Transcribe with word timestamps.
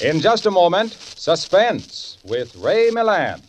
In 0.00 0.22
just 0.22 0.46
a 0.46 0.50
moment, 0.50 0.96
Suspense 1.14 2.16
with 2.24 2.56
Ray 2.56 2.90
Milland. 2.90 3.42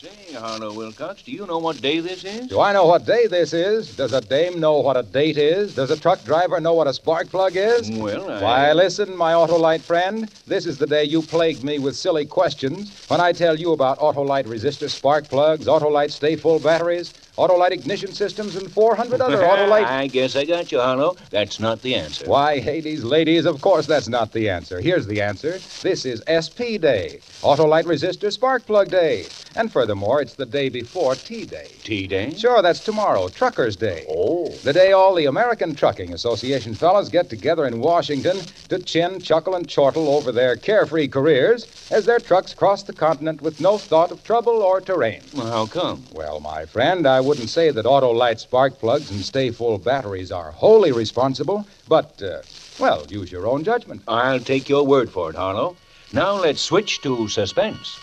Say, 0.00 0.32
Harlow 0.32 0.72
Wilcox, 0.72 1.22
do 1.22 1.30
you 1.30 1.46
know 1.46 1.58
what 1.58 1.82
day 1.82 2.00
this 2.00 2.24
is? 2.24 2.48
Do 2.48 2.60
I 2.60 2.72
know 2.72 2.86
what 2.86 3.04
day 3.04 3.26
this 3.26 3.52
is? 3.52 3.90
Does 3.90 4.14
a 4.14 4.22
dame 4.22 4.58
know 4.58 4.78
what 4.80 4.96
a 4.96 5.02
date 5.02 5.36
is? 5.36 5.74
Does 5.74 5.90
a 5.90 5.96
truck 5.96 6.24
driver 6.24 6.58
know 6.58 6.72
what 6.72 6.86
a 6.86 6.94
spark 6.94 7.30
plug 7.30 7.56
is? 7.56 7.90
Well, 7.90 8.30
I... 8.30 8.42
Why, 8.42 8.72
listen, 8.72 9.14
my 9.14 9.34
Autolite 9.34 9.84
friend. 9.84 10.30
This 10.46 10.64
is 10.64 10.78
the 10.78 10.86
day 10.86 11.04
you 11.04 11.22
plagued 11.22 11.62
me 11.62 11.78
with 11.78 11.96
silly 11.96 12.24
questions 12.24 12.94
when 13.08 13.20
I 13.20 13.32
tell 13.32 13.58
you 13.58 13.72
about 13.72 13.98
Autolite 13.98 14.46
resistor 14.46 14.90
spark 14.90 15.28
plugs, 15.28 15.66
Autolite 15.66 16.12
stay 16.12 16.36
full 16.36 16.60
batteries, 16.60 17.12
Autolite 17.36 17.72
ignition 17.72 18.12
systems, 18.12 18.54
and 18.54 18.70
400 18.70 19.20
other 19.20 19.36
Autolite. 19.42 19.84
I 19.84 20.06
guess 20.06 20.36
I 20.36 20.44
got 20.44 20.70
you, 20.70 20.78
Harlow. 20.80 21.16
That's 21.30 21.58
not 21.58 21.82
the 21.82 21.94
answer. 21.94 22.26
Why, 22.26 22.60
Hades, 22.60 23.02
ladies, 23.02 23.44
of 23.44 23.60
course 23.60 23.86
that's 23.86 24.08
not 24.08 24.32
the 24.32 24.48
answer. 24.48 24.80
Here's 24.80 25.06
the 25.06 25.20
answer. 25.20 25.58
This 25.82 26.04
is 26.04 26.22
SP 26.30 26.78
Day, 26.80 27.20
Autolite 27.42 27.84
Resistor 27.84 28.32
Spark 28.32 28.64
Plug 28.66 28.90
Day. 28.90 29.26
And 29.56 29.70
furthermore, 29.70 30.20
it's 30.20 30.34
the 30.34 30.46
day 30.46 30.68
before 30.68 31.14
T 31.14 31.44
Day. 31.44 31.68
Tea 31.84 32.06
day? 32.06 32.34
Sure, 32.34 32.60
that's 32.62 32.80
tomorrow, 32.80 33.28
Truckers' 33.28 33.76
Day. 33.76 34.04
Oh. 34.08 34.48
The 34.64 34.72
day 34.72 34.92
all 34.92 35.14
the 35.14 35.26
American 35.26 35.74
Trucking 35.74 36.12
Association 36.12 36.74
fellows 36.74 37.08
get 37.08 37.28
together 37.28 37.66
in 37.66 37.78
Washington 37.78 38.40
to 38.68 38.78
chin, 38.80 39.20
chuckle, 39.20 39.54
and 39.54 39.68
chortle 39.68 40.08
over 40.08 40.32
their 40.32 40.56
carefree 40.56 41.08
careers 41.08 41.66
as 41.90 42.04
their 42.04 42.18
trucks 42.18 42.54
cross 42.54 42.82
the 42.82 42.92
continent 42.92 43.42
with 43.42 43.60
no 43.60 43.78
thought 43.78 44.10
of 44.10 44.24
trouble 44.24 44.62
or 44.62 44.80
terrain. 44.80 45.20
Well, 45.34 45.46
how 45.46 45.66
come? 45.66 46.02
Well, 46.12 46.40
my 46.40 46.64
friend, 46.64 47.06
I 47.06 47.20
wouldn't 47.24 47.48
say 47.48 47.70
that 47.70 47.86
Autolite 47.86 48.38
spark 48.38 48.78
plugs 48.78 49.10
and 49.10 49.24
stay 49.24 49.50
full 49.50 49.78
batteries 49.78 50.30
are 50.30 50.52
wholly 50.52 50.92
responsible, 50.92 51.66
but, 51.88 52.22
uh, 52.22 52.42
well, 52.78 53.06
use 53.08 53.32
your 53.32 53.46
own 53.46 53.64
judgment. 53.64 54.02
I'll 54.06 54.40
take 54.40 54.68
your 54.68 54.86
word 54.86 55.10
for 55.10 55.30
it, 55.30 55.36
Harlow. 55.36 55.76
Now 56.12 56.34
let's 56.34 56.60
switch 56.60 57.00
to 57.02 57.26
suspense. 57.28 57.98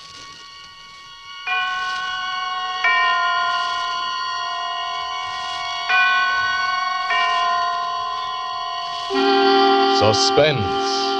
Suspense. 10.00 11.11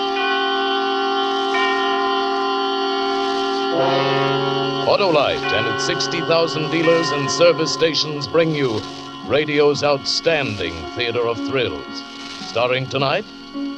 Autolite 4.88 5.38
and 5.54 5.76
its 5.76 5.86
60,000 5.86 6.72
dealers 6.72 7.12
and 7.12 7.30
service 7.30 7.72
stations 7.72 8.28
bring 8.28 8.56
you 8.56 8.82
radio's 9.28 9.84
outstanding 9.84 10.74
theater 10.96 11.28
of 11.28 11.38
thrills. 11.48 12.04
Starring 12.50 12.90
tonight, 12.90 13.24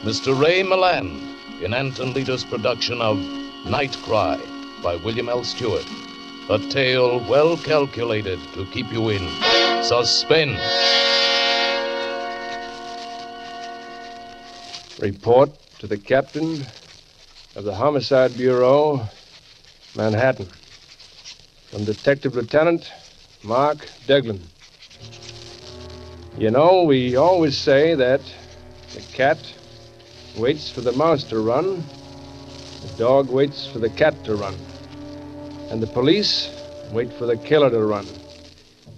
Mr. 0.04 0.40
Ray 0.40 0.64
Milland 0.64 1.22
in 1.62 1.74
Anton 1.74 2.14
Leader's 2.14 2.46
production 2.46 3.02
of 3.02 3.18
Night 3.66 3.98
Cry 4.04 4.40
by 4.82 4.96
William 4.96 5.28
L. 5.28 5.44
Stuart. 5.44 5.86
A 6.50 6.58
tale 6.70 7.20
well 7.30 7.58
calculated 7.58 8.40
to 8.54 8.66
keep 8.68 8.92
you 8.92 9.10
in 9.10 9.28
suspense. 9.84 10.62
Report 15.00 15.52
to 15.80 15.88
the 15.88 15.98
captain 15.98 16.66
of 17.58 17.66
the 17.66 17.76
Homicide 17.76 18.36
Bureau, 18.38 19.08
Manhattan. 19.96 20.48
From 21.74 21.86
Detective 21.86 22.36
Lieutenant 22.36 22.92
Mark 23.42 23.80
Deglin. 24.06 24.40
You 26.38 26.52
know, 26.52 26.84
we 26.84 27.16
always 27.16 27.58
say 27.58 27.96
that 27.96 28.22
the 28.94 29.02
cat 29.12 29.40
waits 30.38 30.70
for 30.70 30.82
the 30.82 30.92
mouse 30.92 31.24
to 31.24 31.40
run, 31.40 31.84
the 32.84 32.98
dog 33.00 33.28
waits 33.32 33.66
for 33.66 33.80
the 33.80 33.90
cat 33.90 34.14
to 34.26 34.36
run, 34.36 34.56
and 35.72 35.82
the 35.82 35.88
police 35.88 36.48
wait 36.92 37.12
for 37.12 37.26
the 37.26 37.38
killer 37.38 37.72
to 37.72 37.80
run. 37.80 38.06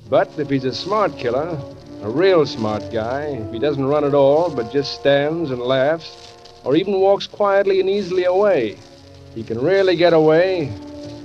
But 0.10 0.38
if 0.38 0.50
he's 0.50 0.66
a 0.66 0.76
smart 0.76 1.18
killer, 1.18 1.58
a 2.02 2.10
real 2.10 2.46
smart 2.46 2.92
guy, 2.92 3.28
if 3.28 3.54
he 3.54 3.60
doesn't 3.60 3.86
run 3.86 4.04
at 4.04 4.14
all, 4.14 4.54
but 4.54 4.74
just 4.74 5.00
stands 5.00 5.50
and 5.50 5.62
laughs, 5.62 6.14
or 6.66 6.76
even 6.76 7.00
walks 7.00 7.26
quietly 7.26 7.80
and 7.80 7.90
easily 7.90 8.26
away, 8.26 8.76
he 9.34 9.44
can 9.44 9.62
really 9.62 9.96
get 9.96 10.12
away 10.12 10.74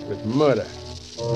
with 0.09 0.25
murder. 0.25 0.69
There's 1.17 1.29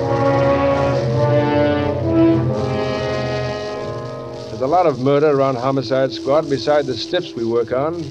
a 4.61 4.67
lot 4.67 4.87
of 4.87 5.01
murder 5.01 5.31
around 5.31 5.57
Homicide 5.57 6.12
Squad 6.12 6.49
beside 6.49 6.87
the 6.87 6.97
stiffs 6.97 7.35
we 7.35 7.45
work 7.45 7.73
on. 7.73 8.03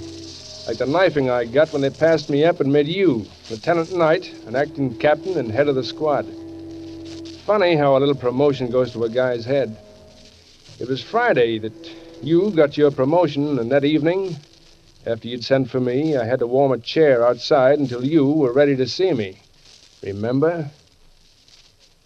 Like 0.68 0.78
the 0.78 0.86
knifing 0.86 1.30
I 1.30 1.46
got 1.46 1.74
when 1.74 1.82
they 1.82 1.90
passed 1.90 2.30
me 2.30 2.46
up 2.46 2.60
and 2.60 2.72
made 2.72 2.88
you, 2.88 3.26
Lieutenant 3.50 3.96
Knight, 3.96 4.34
an 4.46 4.56
acting 4.56 4.98
captain 4.98 5.38
and 5.38 5.52
head 5.52 5.68
of 5.68 5.76
the 5.76 5.84
squad. 5.84 6.26
Funny 7.46 7.76
how 7.76 7.98
a 7.98 8.00
little 8.00 8.16
promotion 8.16 8.70
goes 8.70 8.92
to 8.94 9.04
a 9.04 9.10
guy's 9.10 9.46
head. 9.46 9.78
It 10.80 10.88
was 10.88 11.04
Friday 11.04 11.60
that 11.60 11.92
you 12.22 12.52
got 12.52 12.78
your 12.78 12.92
promotion, 12.92 13.60
and 13.60 13.72
that 13.72 13.84
evening, 13.84 14.38
after 15.06 15.28
you'd 15.28 15.44
sent 15.44 15.70
for 15.70 15.82
me, 15.82 16.16
I 16.16 16.24
had 16.24 16.40
to 16.40 16.48
warm 16.48 16.72
a 16.72 16.78
chair 16.78 17.26
outside 17.26 17.80
until 17.80 18.06
you 18.06 18.26
were 18.26 18.54
ready 18.54 18.76
to 18.78 18.88
see 18.88 19.12
me. 19.14 19.40
Remember? 20.02 20.70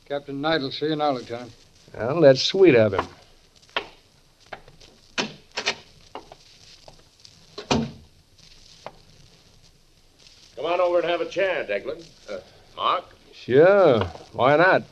Captain 0.07 0.39
Knight 0.39 0.61
will 0.61 0.71
see 0.71 0.85
you 0.85 0.95
now, 0.95 1.11
Lieutenant. 1.11 1.51
Well, 1.93 2.21
that's 2.21 2.41
sweet 2.41 2.75
of 2.75 2.93
him. 2.93 3.05
Come 10.55 10.65
on 10.65 10.79
over 10.79 10.99
and 10.99 11.09
have 11.09 11.19
a 11.19 11.27
chair, 11.27 11.65
Deglin. 11.65 12.05
Uh, 12.29 12.37
Mark? 12.77 13.03
Sure. 13.33 14.05
Why 14.31 14.55
not? 14.55 14.83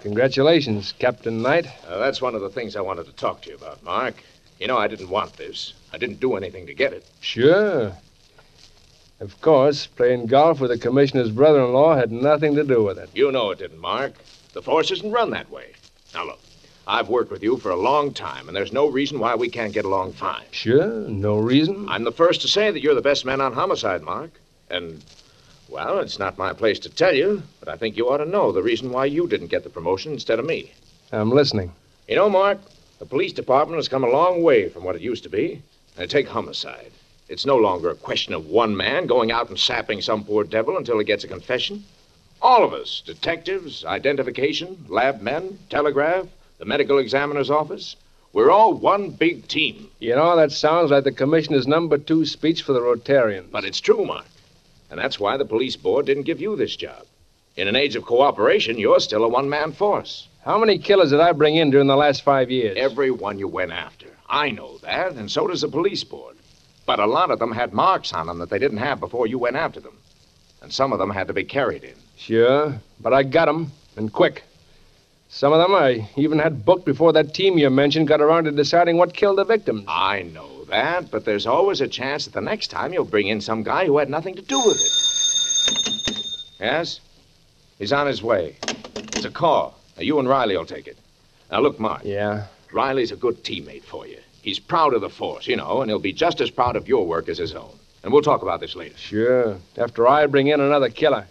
Congratulations, 0.00 0.94
Captain 0.98 1.42
Knight. 1.42 1.66
Uh, 1.86 1.98
that's 1.98 2.22
one 2.22 2.34
of 2.34 2.40
the 2.40 2.48
things 2.48 2.76
I 2.76 2.80
wanted 2.80 3.04
to 3.06 3.12
talk 3.12 3.42
to 3.42 3.50
you 3.50 3.56
about, 3.56 3.82
Mark. 3.82 4.14
You 4.58 4.68
know, 4.68 4.78
I 4.78 4.88
didn't 4.88 5.10
want 5.10 5.34
this. 5.34 5.74
I 5.92 5.98
didn't 5.98 6.18
do 6.18 6.34
anything 6.34 6.66
to 6.66 6.72
get 6.72 6.94
it. 6.94 7.04
Sure. 7.20 7.92
Of 9.20 9.40
course, 9.40 9.86
playing 9.86 10.26
golf 10.26 10.60
with 10.60 10.70
the 10.70 10.78
commissioner's 10.78 11.30
brother 11.30 11.60
in 11.64 11.72
law 11.72 11.96
had 11.96 12.12
nothing 12.12 12.54
to 12.54 12.62
do 12.62 12.84
with 12.84 12.98
it. 12.98 13.10
You 13.14 13.32
know 13.32 13.50
it 13.50 13.58
didn't, 13.58 13.80
Mark. 13.80 14.12
The 14.52 14.62
force 14.62 14.92
isn't 14.92 15.10
run 15.10 15.30
that 15.30 15.50
way. 15.50 15.72
Now, 16.14 16.26
look, 16.26 16.40
I've 16.86 17.08
worked 17.08 17.32
with 17.32 17.42
you 17.42 17.56
for 17.56 17.70
a 17.70 17.76
long 17.76 18.14
time, 18.14 18.46
and 18.46 18.56
there's 18.56 18.72
no 18.72 18.86
reason 18.86 19.18
why 19.18 19.34
we 19.34 19.50
can't 19.50 19.74
get 19.74 19.84
along 19.84 20.12
fine. 20.12 20.44
Sure, 20.52 20.86
no 21.08 21.36
reason. 21.36 21.88
I'm 21.88 22.04
the 22.04 22.12
first 22.12 22.40
to 22.42 22.48
say 22.48 22.70
that 22.70 22.80
you're 22.80 22.94
the 22.94 23.02
best 23.02 23.24
man 23.24 23.40
on 23.40 23.52
homicide, 23.52 24.02
Mark. 24.02 24.30
And, 24.70 25.04
well, 25.68 25.98
it's 25.98 26.20
not 26.20 26.38
my 26.38 26.52
place 26.52 26.78
to 26.80 26.88
tell 26.88 27.14
you, 27.14 27.42
but 27.58 27.68
I 27.68 27.76
think 27.76 27.96
you 27.96 28.08
ought 28.08 28.18
to 28.18 28.24
know 28.24 28.52
the 28.52 28.62
reason 28.62 28.90
why 28.92 29.06
you 29.06 29.26
didn't 29.26 29.48
get 29.48 29.64
the 29.64 29.70
promotion 29.70 30.12
instead 30.12 30.38
of 30.38 30.46
me. 30.46 30.72
I'm 31.10 31.30
listening. 31.30 31.72
You 32.06 32.14
know, 32.14 32.30
Mark, 32.30 32.58
the 33.00 33.06
police 33.06 33.32
department 33.32 33.78
has 33.78 33.88
come 33.88 34.04
a 34.04 34.08
long 34.08 34.42
way 34.42 34.68
from 34.68 34.84
what 34.84 34.94
it 34.94 35.02
used 35.02 35.24
to 35.24 35.28
be. 35.28 35.60
Now, 35.98 36.06
take 36.06 36.28
homicide. 36.28 36.92
It's 37.28 37.44
no 37.44 37.56
longer 37.56 37.90
a 37.90 37.94
question 37.94 38.32
of 38.32 38.46
one 38.46 38.74
man 38.74 39.06
going 39.06 39.30
out 39.30 39.50
and 39.50 39.58
sapping 39.58 40.00
some 40.00 40.24
poor 40.24 40.44
devil 40.44 40.78
until 40.78 40.98
he 40.98 41.04
gets 41.04 41.24
a 41.24 41.28
confession. 41.28 41.84
All 42.40 42.64
of 42.64 42.72
us, 42.72 43.02
detectives, 43.04 43.84
identification, 43.84 44.86
lab 44.88 45.20
men, 45.20 45.58
telegraph, 45.68 46.26
the 46.58 46.64
medical 46.64 46.98
examiner's 46.98 47.50
office, 47.50 47.96
we're 48.32 48.50
all 48.50 48.72
one 48.72 49.10
big 49.10 49.46
team. 49.46 49.90
You 49.98 50.14
know, 50.14 50.36
that 50.36 50.52
sounds 50.52 50.90
like 50.90 51.04
the 51.04 51.12
commissioner's 51.12 51.66
number 51.66 51.98
two 51.98 52.24
speech 52.24 52.62
for 52.62 52.72
the 52.72 52.80
Rotarians. 52.80 53.50
But 53.50 53.64
it's 53.64 53.80
true, 53.80 54.06
Mark. 54.06 54.24
And 54.90 54.98
that's 54.98 55.20
why 55.20 55.36
the 55.36 55.44
police 55.44 55.76
board 55.76 56.06
didn't 56.06 56.22
give 56.22 56.40
you 56.40 56.56
this 56.56 56.76
job. 56.76 57.04
In 57.56 57.68
an 57.68 57.76
age 57.76 57.94
of 57.94 58.06
cooperation, 58.06 58.78
you're 58.78 59.00
still 59.00 59.24
a 59.24 59.28
one 59.28 59.50
man 59.50 59.72
force. 59.72 60.28
How 60.44 60.58
many 60.58 60.78
killers 60.78 61.10
did 61.10 61.20
I 61.20 61.32
bring 61.32 61.56
in 61.56 61.70
during 61.70 61.88
the 61.88 61.96
last 61.96 62.22
five 62.22 62.50
years? 62.50 62.78
Every 62.78 63.10
one 63.10 63.38
you 63.38 63.48
went 63.48 63.72
after. 63.72 64.06
I 64.30 64.50
know 64.50 64.78
that, 64.78 65.12
and 65.12 65.30
so 65.30 65.46
does 65.46 65.60
the 65.60 65.68
police 65.68 66.04
board. 66.04 66.36
But 66.88 67.00
a 67.00 67.06
lot 67.06 67.30
of 67.30 67.38
them 67.38 67.52
had 67.52 67.74
marks 67.74 68.14
on 68.14 68.28
them 68.28 68.38
that 68.38 68.48
they 68.48 68.58
didn't 68.58 68.78
have 68.78 68.98
before 68.98 69.26
you 69.26 69.38
went 69.38 69.56
after 69.56 69.78
them. 69.78 69.98
And 70.62 70.72
some 70.72 70.90
of 70.90 70.98
them 70.98 71.10
had 71.10 71.26
to 71.26 71.34
be 71.34 71.44
carried 71.44 71.84
in. 71.84 71.92
Sure, 72.16 72.80
but 72.98 73.12
I 73.12 73.24
got 73.24 73.46
'em, 73.46 73.72
and 73.98 74.10
quick. 74.10 74.42
Some 75.28 75.52
of 75.52 75.58
them 75.58 75.74
I 75.74 76.08
even 76.16 76.38
had 76.38 76.64
booked 76.64 76.86
before 76.86 77.12
that 77.12 77.34
team 77.34 77.58
you 77.58 77.68
mentioned 77.68 78.08
got 78.08 78.22
around 78.22 78.44
to 78.44 78.52
deciding 78.52 78.96
what 78.96 79.12
killed 79.12 79.36
the 79.36 79.44
victims. 79.44 79.84
I 79.86 80.22
know 80.22 80.64
that, 80.70 81.10
but 81.10 81.26
there's 81.26 81.46
always 81.46 81.82
a 81.82 81.88
chance 81.88 82.24
that 82.24 82.32
the 82.32 82.40
next 82.40 82.68
time 82.68 82.94
you'll 82.94 83.04
bring 83.04 83.26
in 83.26 83.42
some 83.42 83.62
guy 83.62 83.84
who 83.84 83.98
had 83.98 84.08
nothing 84.08 84.34
to 84.36 84.42
do 84.42 84.58
with 84.58 84.80
it. 84.80 84.92
Yes? 86.58 87.00
He's 87.78 87.92
on 87.92 88.06
his 88.06 88.22
way. 88.22 88.56
It's 88.96 89.26
a 89.26 89.30
call. 89.30 89.78
Now, 89.98 90.04
you 90.04 90.18
and 90.18 90.26
Riley 90.26 90.56
will 90.56 90.64
take 90.64 90.86
it. 90.86 90.96
Now, 91.52 91.60
look, 91.60 91.78
Mark. 91.78 92.00
Yeah? 92.04 92.46
Riley's 92.72 93.12
a 93.12 93.16
good 93.16 93.44
teammate 93.44 93.84
for 93.84 94.06
you. 94.06 94.20
He's 94.42 94.58
proud 94.58 94.94
of 94.94 95.00
the 95.00 95.10
force, 95.10 95.46
you 95.46 95.56
know, 95.56 95.82
and 95.82 95.90
he'll 95.90 95.98
be 95.98 96.12
just 96.12 96.40
as 96.40 96.50
proud 96.50 96.76
of 96.76 96.88
your 96.88 97.06
work 97.06 97.28
as 97.28 97.38
his 97.38 97.54
own. 97.54 97.72
And 98.02 98.12
we'll 98.12 98.22
talk 98.22 98.42
about 98.42 98.60
this 98.60 98.76
later. 98.76 98.96
Sure. 98.96 99.56
After 99.76 100.06
I 100.06 100.26
bring 100.26 100.46
in 100.48 100.60
another 100.60 100.88
killer. 100.88 101.26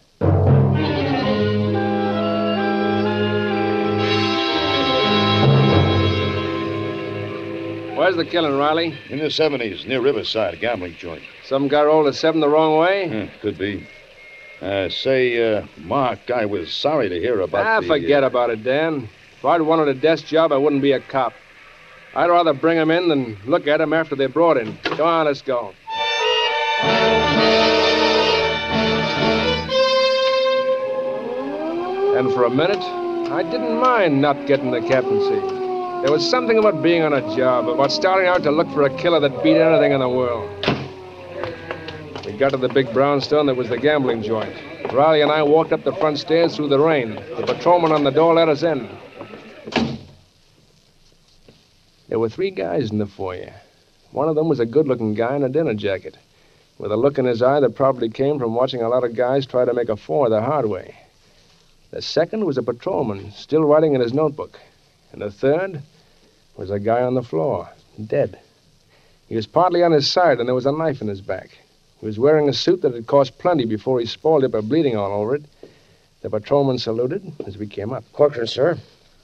Where's 7.97 8.15
the 8.15 8.25
killing, 8.25 8.57
Riley? 8.57 8.97
In 9.09 9.19
the 9.19 9.25
70s, 9.25 9.87
near 9.87 10.01
Riverside, 10.01 10.53
a 10.53 10.57
gambling 10.57 10.95
joint. 10.95 11.23
Some 11.45 11.67
guy 11.67 11.83
rolled 11.83 12.07
a 12.07 12.13
seven 12.13 12.41
the 12.41 12.47
wrong 12.47 12.77
way? 12.77 13.09
Hmm, 13.09 13.39
could 13.41 13.57
be. 13.57 13.87
Uh, 14.61 14.89
say, 14.89 15.57
uh, 15.57 15.65
Mark, 15.77 16.29
I 16.29 16.45
was 16.45 16.71
sorry 16.71 17.09
to 17.09 17.19
hear 17.19 17.41
about 17.41 17.65
ah, 17.65 17.81
the... 17.81 17.87
forget 17.87 18.23
about 18.23 18.49
it, 18.49 18.63
Dan. 18.63 19.09
If 19.37 19.45
I'd 19.45 19.61
wanted 19.61 19.87
a 19.87 19.93
desk 19.93 20.25
job, 20.25 20.51
I 20.51 20.57
wouldn't 20.57 20.81
be 20.81 20.91
a 20.91 20.99
cop. 20.99 21.33
I'd 22.15 22.29
rather 22.29 22.53
bring 22.53 22.77
'em 22.77 22.91
in 22.91 23.09
than 23.09 23.37
look 23.45 23.67
at 23.67 23.81
'em 23.81 23.93
after 23.93 24.15
they're 24.15 24.29
brought 24.29 24.57
in. 24.57 24.77
Go 24.97 25.05
on, 25.05 25.25
let's 25.25 25.41
go. 25.41 25.73
And 32.17 32.31
for 32.33 32.45
a 32.45 32.49
minute, 32.49 32.81
I 33.31 33.43
didn't 33.43 33.79
mind 33.79 34.21
not 34.21 34.47
getting 34.47 34.71
the 34.71 34.81
captaincy. 34.81 35.39
There 36.01 36.11
was 36.11 36.27
something 36.27 36.57
about 36.57 36.81
being 36.81 37.03
on 37.03 37.13
a 37.13 37.21
job, 37.35 37.69
about 37.69 37.91
starting 37.91 38.27
out 38.27 38.41
to 38.43 38.51
look 38.51 38.69
for 38.71 38.83
a 38.83 38.89
killer 38.97 39.19
that 39.19 39.43
beat 39.43 39.57
anything 39.57 39.91
in 39.91 39.99
the 39.99 40.09
world. 40.09 40.49
We 42.25 42.31
got 42.33 42.51
to 42.51 42.57
the 42.57 42.69
big 42.69 42.91
brownstone 42.93 43.45
that 43.47 43.55
was 43.55 43.69
the 43.69 43.77
gambling 43.77 44.23
joint. 44.23 44.53
Riley 44.91 45.21
and 45.21 45.31
I 45.31 45.43
walked 45.43 45.73
up 45.73 45.83
the 45.83 45.93
front 45.93 46.17
stairs 46.17 46.55
through 46.55 46.69
the 46.69 46.79
rain. 46.79 47.19
The 47.37 47.43
patrolman 47.45 47.91
on 47.91 48.03
the 48.03 48.11
door 48.11 48.33
let 48.33 48.49
us 48.49 48.63
in. 48.63 48.87
There 52.07 52.19
were 52.19 52.29
three 52.29 52.51
guys 52.51 52.89
in 52.89 52.99
the 52.99 53.05
foyer. 53.05 53.53
One 54.11 54.29
of 54.29 54.35
them 54.35 54.47
was 54.47 54.61
a 54.61 54.65
good 54.65 54.87
looking 54.87 55.13
guy 55.13 55.35
in 55.35 55.43
a 55.43 55.49
dinner 55.49 55.73
jacket, 55.73 56.17
with 56.77 56.91
a 56.91 56.97
look 56.97 57.17
in 57.17 57.25
his 57.25 57.41
eye 57.41 57.59
that 57.59 57.75
probably 57.75 58.09
came 58.09 58.39
from 58.39 58.55
watching 58.55 58.81
a 58.81 58.87
lot 58.87 59.03
of 59.03 59.15
guys 59.15 59.45
try 59.45 59.65
to 59.65 59.73
make 59.73 59.89
a 59.89 59.97
four 59.97 60.29
the 60.29 60.41
hard 60.41 60.67
way. 60.67 60.95
The 61.91 62.01
second 62.01 62.45
was 62.45 62.57
a 62.57 62.63
patrolman, 62.63 63.31
still 63.31 63.63
writing 63.63 63.93
in 63.93 64.01
his 64.01 64.13
notebook. 64.13 64.59
And 65.11 65.21
the 65.21 65.31
third 65.31 65.81
was 66.55 66.69
a 66.69 66.79
guy 66.79 67.01
on 67.01 67.13
the 67.13 67.23
floor, 67.23 67.69
dead. 68.05 68.39
He 69.27 69.35
was 69.35 69.47
partly 69.47 69.83
on 69.83 69.91
his 69.91 70.09
side, 70.09 70.39
and 70.39 70.47
there 70.47 70.55
was 70.55 70.65
a 70.65 70.71
knife 70.71 71.01
in 71.01 71.07
his 71.07 71.21
back. 71.21 71.57
He 71.99 72.05
was 72.05 72.19
wearing 72.19 72.47
a 72.47 72.53
suit 72.53 72.81
that 72.83 72.93
had 72.93 73.07
cost 73.07 73.37
plenty 73.37 73.65
before 73.65 73.99
he 73.99 74.05
spoiled 74.05 74.45
it 74.45 74.51
by 74.51 74.61
bleeding 74.61 74.95
all 74.95 75.11
over 75.11 75.35
it. 75.35 75.43
The 76.21 76.29
patrolman 76.29 76.79
saluted 76.79 77.33
as 77.45 77.57
we 77.57 77.67
came 77.67 77.91
up. 77.91 78.05
Corcoran, 78.13 78.47
sir. 78.47 78.77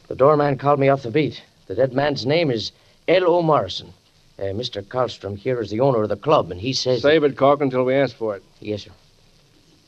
The 0.08 0.16
doorman 0.16 0.58
called 0.58 0.80
me 0.80 0.90
off 0.90 1.04
the 1.04 1.12
beat. 1.12 1.42
The 1.74 1.88
dead 1.88 1.94
man's 1.94 2.24
name 2.24 2.52
is 2.52 2.72
L.O. 3.08 3.42
Morrison. 3.42 3.92
Uh, 4.38 4.44
Mr. 4.54 4.84
Karlstrom 4.84 5.36
here 5.36 5.60
is 5.60 5.72
the 5.72 5.80
owner 5.80 6.04
of 6.04 6.10
the 6.10 6.16
club, 6.16 6.52
and 6.52 6.62
he 6.62 6.72
says. 6.72 7.02
Save 7.02 7.24
it, 7.24 7.36
Cork, 7.36 7.62
until 7.62 7.84
we 7.84 7.96
ask 7.96 8.16
for 8.16 8.36
it. 8.36 8.44
Yes, 8.60 8.84
sir. 8.84 8.92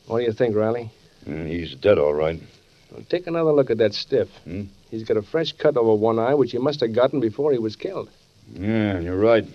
What 0.07 0.17
do 0.17 0.25
you 0.25 0.31
think, 0.31 0.55
Riley? 0.55 0.89
Mm, 1.27 1.47
he's 1.47 1.75
dead, 1.75 1.99
all 1.99 2.15
right. 2.15 2.41
Well, 2.91 3.03
take 3.07 3.27
another 3.27 3.51
look 3.51 3.69
at 3.69 3.77
that 3.77 3.93
stiff. 3.93 4.29
Hmm? 4.45 4.63
He's 4.89 5.03
got 5.03 5.17
a 5.17 5.21
fresh 5.21 5.51
cut 5.51 5.77
over 5.77 5.93
one 5.93 6.17
eye, 6.17 6.33
which 6.33 6.53
he 6.53 6.57
must 6.57 6.79
have 6.79 6.93
gotten 6.93 7.19
before 7.19 7.51
he 7.51 7.59
was 7.59 7.75
killed. 7.75 8.09
Yeah, 8.51 8.99
you're 8.99 9.19
right. 9.19 9.45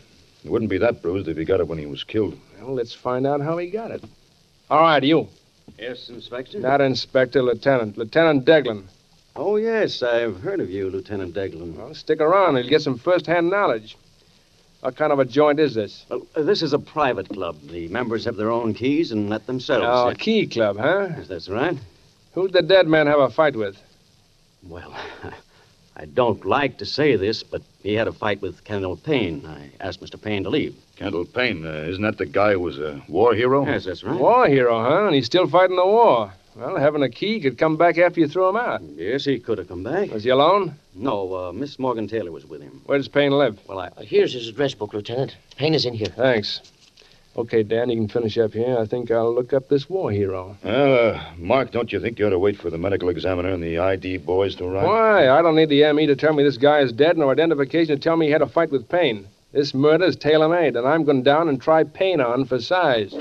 It 0.44 0.50
wouldn't 0.52 0.70
be 0.70 0.78
that 0.78 1.02
bruised 1.02 1.26
if 1.26 1.36
he 1.36 1.44
got 1.44 1.58
it 1.58 1.66
when 1.66 1.78
he 1.78 1.86
was 1.86 2.04
killed. 2.04 2.38
Well, 2.60 2.74
let's 2.74 2.94
find 2.94 3.26
out 3.26 3.40
how 3.40 3.58
he 3.58 3.70
got 3.70 3.90
it. 3.90 4.04
All 4.70 4.82
right, 4.82 5.02
you. 5.02 5.26
Yes, 5.76 6.08
Inspector? 6.08 6.60
Not 6.60 6.80
Inspector, 6.80 7.42
Lieutenant. 7.42 7.98
Lieutenant 7.98 8.44
Deglin. 8.44 8.84
Oh, 9.36 9.56
yes, 9.56 10.02
I've 10.02 10.40
heard 10.40 10.60
of 10.60 10.70
you, 10.70 10.90
Lieutenant 10.90 11.34
Deglin. 11.34 11.76
Well, 11.76 11.94
stick 11.94 12.20
around. 12.20 12.56
You'll 12.56 12.68
get 12.68 12.82
some 12.82 12.98
first-hand 12.98 13.48
knowledge. 13.48 13.96
What 14.80 14.96
kind 14.96 15.12
of 15.12 15.18
a 15.18 15.24
joint 15.24 15.60
is 15.60 15.74
this? 15.74 16.04
Well, 16.08 16.26
uh, 16.34 16.42
this 16.42 16.62
is 16.62 16.72
a 16.72 16.78
private 16.78 17.28
club. 17.28 17.56
The 17.68 17.88
members 17.88 18.24
have 18.24 18.36
their 18.36 18.50
own 18.50 18.74
keys 18.74 19.12
and 19.12 19.28
let 19.28 19.46
themselves 19.46 19.84
Oh, 19.86 20.08
a 20.08 20.14
key 20.14 20.46
club, 20.46 20.78
huh? 20.78 21.08
Yes, 21.16 21.28
that's 21.28 21.48
right. 21.48 21.76
Who'd 22.32 22.52
the 22.52 22.62
dead 22.62 22.86
man 22.86 23.06
have 23.06 23.20
a 23.20 23.30
fight 23.30 23.54
with? 23.56 23.76
Well, 24.62 24.94
I 25.96 26.06
don't 26.06 26.44
like 26.46 26.78
to 26.78 26.86
say 26.86 27.16
this, 27.16 27.42
but 27.42 27.62
he 27.82 27.92
had 27.94 28.08
a 28.08 28.12
fight 28.12 28.40
with 28.40 28.64
Kendall 28.64 28.96
Payne. 28.96 29.44
I 29.46 29.70
asked 29.80 30.00
Mr. 30.00 30.20
Payne 30.20 30.44
to 30.44 30.50
leave. 30.50 30.74
Kendall 30.96 31.26
Payne, 31.26 31.64
uh, 31.66 31.70
isn't 31.88 32.02
that 32.02 32.16
the 32.18 32.26
guy 32.26 32.52
who 32.52 32.60
was 32.60 32.78
a 32.78 33.02
war 33.06 33.34
hero? 33.34 33.66
Yes, 33.66 33.84
that's 33.84 34.02
right. 34.02 34.18
War 34.18 34.48
hero, 34.48 34.82
huh? 34.82 35.06
And 35.06 35.14
he's 35.14 35.26
still 35.26 35.46
fighting 35.46 35.76
the 35.76 35.84
war. 35.86 36.32
Well, 36.56 36.76
having 36.76 37.02
a 37.02 37.08
key 37.08 37.40
could 37.40 37.58
come 37.58 37.76
back 37.76 37.96
after 37.98 38.20
you 38.20 38.28
threw 38.28 38.48
him 38.48 38.56
out. 38.56 38.82
Yes, 38.82 39.24
he 39.24 39.38
could 39.38 39.58
have 39.58 39.68
come 39.68 39.82
back. 39.82 40.10
Was 40.10 40.24
he 40.24 40.30
alone? 40.30 40.74
No, 40.94 41.34
uh, 41.34 41.52
Miss 41.52 41.78
Morgan 41.78 42.08
Taylor 42.08 42.32
was 42.32 42.44
with 42.44 42.60
him. 42.60 42.82
Where 42.86 42.98
does 42.98 43.08
Payne 43.08 43.32
live? 43.32 43.58
Well, 43.68 43.78
I. 43.78 43.86
Uh, 43.88 44.02
here's 44.02 44.32
his 44.32 44.48
address 44.48 44.74
book, 44.74 44.92
Lieutenant. 44.92 45.36
Payne 45.56 45.74
is 45.74 45.86
in 45.86 45.94
here. 45.94 46.08
Thanks. 46.08 46.60
Okay, 47.36 47.62
Dan, 47.62 47.88
you 47.90 47.96
can 47.96 48.08
finish 48.08 48.36
up 48.38 48.52
here. 48.52 48.76
I 48.76 48.84
think 48.86 49.10
I'll 49.10 49.32
look 49.32 49.52
up 49.52 49.68
this 49.68 49.88
war 49.88 50.10
hero. 50.10 50.56
Well, 50.64 51.14
uh, 51.14 51.22
Mark, 51.38 51.70
don't 51.70 51.92
you 51.92 52.00
think 52.00 52.18
you 52.18 52.26
ought 52.26 52.30
to 52.30 52.38
wait 52.38 52.58
for 52.58 52.70
the 52.70 52.78
medical 52.78 53.08
examiner 53.08 53.50
and 53.50 53.62
the 53.62 53.78
ID 53.78 54.18
boys 54.18 54.56
to 54.56 54.64
arrive? 54.64 54.84
Why? 54.86 55.28
I 55.28 55.40
don't 55.40 55.54
need 55.54 55.68
the 55.68 55.92
ME 55.92 56.06
to 56.06 56.16
tell 56.16 56.32
me 56.34 56.42
this 56.42 56.56
guy 56.56 56.80
is 56.80 56.92
dead, 56.92 57.16
nor 57.16 57.30
identification 57.30 57.94
to 57.96 58.02
tell 58.02 58.16
me 58.16 58.26
he 58.26 58.32
had 58.32 58.42
a 58.42 58.48
fight 58.48 58.72
with 58.72 58.88
Payne. 58.88 59.28
This 59.52 59.72
murder 59.74 60.04
is 60.06 60.16
tailor-made, 60.16 60.74
and 60.76 60.86
I'm 60.86 61.04
going 61.04 61.22
down 61.22 61.48
and 61.48 61.60
try 61.60 61.84
Payne 61.84 62.20
on 62.20 62.46
for 62.46 62.60
size. 62.60 63.14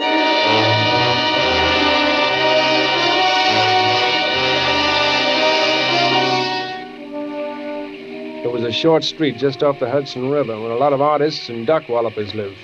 Was 8.60 8.76
a 8.76 8.78
short 8.78 9.06
street 9.06 9.38
just 9.38 9.64
off 9.64 9.80
the 9.80 9.90
Hudson 9.90 10.30
River 10.30 10.60
where 10.60 10.72
a 10.72 10.78
lot 10.78 10.92
of 10.92 11.00
artists 11.00 11.48
and 11.48 11.66
duck 11.66 11.88
wallopers 11.88 12.36
live. 12.36 12.58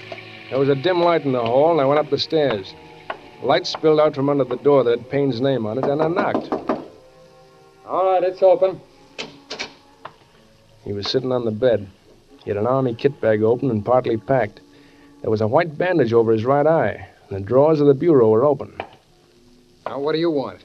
There 0.49 0.59
was 0.59 0.67
a 0.67 0.75
dim 0.75 0.99
light 0.99 1.23
in 1.23 1.31
the 1.31 1.39
hall, 1.41 1.71
and 1.71 1.79
I 1.79 1.85
went 1.85 2.01
up 2.01 2.09
the 2.09 2.17
stairs. 2.17 2.73
Light 3.41 3.65
spilled 3.65 4.01
out 4.01 4.13
from 4.13 4.29
under 4.29 4.43
the 4.43 4.57
door 4.57 4.83
that 4.83 4.99
had 4.99 5.09
Payne's 5.09 5.39
name 5.39 5.65
on 5.65 5.77
it, 5.77 5.85
and 5.85 6.01
I 6.01 6.09
knocked. 6.09 6.51
All 7.85 8.11
right, 8.11 8.21
it's 8.23 8.43
open. 8.43 8.81
He 10.83 10.91
was 10.91 11.09
sitting 11.09 11.31
on 11.31 11.45
the 11.45 11.51
bed. 11.51 11.87
He 12.43 12.49
had 12.49 12.57
an 12.57 12.67
army 12.67 12.93
kit 12.93 13.21
bag 13.21 13.41
open 13.41 13.71
and 13.71 13.85
partly 13.85 14.17
packed. 14.17 14.59
There 15.21 15.31
was 15.31 15.39
a 15.39 15.47
white 15.47 15.77
bandage 15.77 16.11
over 16.11 16.33
his 16.33 16.43
right 16.43 16.67
eye, 16.67 17.07
and 17.29 17.37
the 17.37 17.47
drawers 17.47 17.79
of 17.79 17.87
the 17.87 17.93
bureau 17.93 18.27
were 18.31 18.43
open. 18.43 18.75
Now, 19.85 19.99
what 19.99 20.11
do 20.11 20.19
you 20.19 20.29
want? 20.29 20.61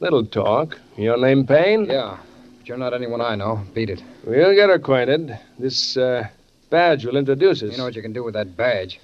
Little 0.00 0.26
talk. 0.26 0.76
Your 0.96 1.18
name 1.18 1.46
Payne? 1.46 1.84
Yeah, 1.84 2.18
but 2.62 2.68
you're 2.68 2.78
not 2.78 2.94
anyone 2.94 3.20
I 3.20 3.34
know. 3.34 3.64
Beat 3.74 3.90
it. 3.90 4.00
We'll 4.24 4.54
get 4.54 4.70
acquainted. 4.70 5.36
This 5.58 5.96
uh, 5.96 6.28
badge 6.70 7.04
will 7.04 7.16
introduce 7.16 7.60
us. 7.60 7.72
You 7.72 7.78
know 7.78 7.84
what 7.86 7.96
you 7.96 8.02
can 8.02 8.12
do 8.12 8.22
with 8.22 8.34
that 8.34 8.56
badge. 8.56 9.00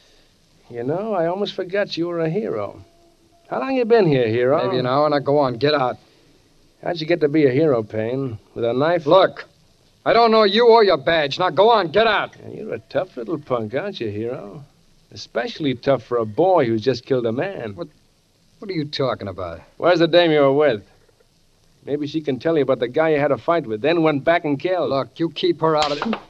You 0.71 0.85
know, 0.85 1.13
I 1.13 1.27
almost 1.27 1.55
forgot 1.55 1.97
you 1.97 2.07
were 2.07 2.21
a 2.21 2.31
hero. 2.31 2.85
How 3.51 3.59
long 3.59 3.75
you 3.75 3.85
been 3.85 4.07
here, 4.07 4.29
hero? 4.29 4.65
Maybe 4.65 4.79
an 4.79 4.87
hour. 4.87 5.11
Now 5.11 5.19
go 5.19 5.39
on, 5.39 5.55
get 5.55 5.75
out. 5.75 5.97
How'd 6.85 7.01
you 7.01 7.07
get 7.09 7.21
to 7.23 7.29
be 7.29 7.47
a 7.47 7.51
hero, 7.51 7.83
Payne? 7.83 8.39
With 8.55 8.65
a 8.65 8.73
knife? 8.73 9.07
Look, 9.07 9.45
I 10.07 10.13
don't 10.13 10.31
know 10.31 10.45
you 10.45 10.69
or 10.69 10.85
your 10.85 10.99
badge. 10.99 11.41
Now 11.41 11.51
go 11.51 11.69
on, 11.69 11.91
get 11.91 12.07
out. 12.07 12.37
You're 12.49 12.75
a 12.75 12.79
tough 12.79 13.17
little 13.17 13.41
punk, 13.41 13.75
aren't 13.75 13.99
you, 13.99 14.09
hero? 14.09 14.63
Especially 15.11 15.75
tough 15.75 16.05
for 16.05 16.19
a 16.19 16.27
boy 16.27 16.67
who's 16.67 16.83
just 16.83 17.05
killed 17.05 17.27
a 17.27 17.33
man. 17.33 17.75
What? 17.75 17.89
What 18.61 18.71
are 18.71 18.75
you 18.75 18.85
talking 18.85 19.27
about? 19.27 19.63
Where's 19.79 19.99
the 19.99 20.07
dame 20.07 20.31
you 20.31 20.41
were 20.41 20.53
with? 20.53 20.85
Maybe 21.89 22.07
she 22.07 22.21
can 22.21 22.39
tell 22.39 22.55
you 22.55 22.65
about 22.65 22.81
the 22.81 22.89
guy 22.89 23.09
you 23.15 23.19
had 23.19 23.33
a 23.33 23.39
fight 23.39 23.67
with, 23.67 23.81
then 23.81 24.03
went 24.03 24.23
back 24.23 24.45
and 24.45 24.61
killed. 24.61 24.91
Look, 24.91 25.19
you 25.19 25.31
keep 25.31 25.63
her 25.63 25.75
out 25.75 25.91
of 25.91 25.97
it. 25.97 26.21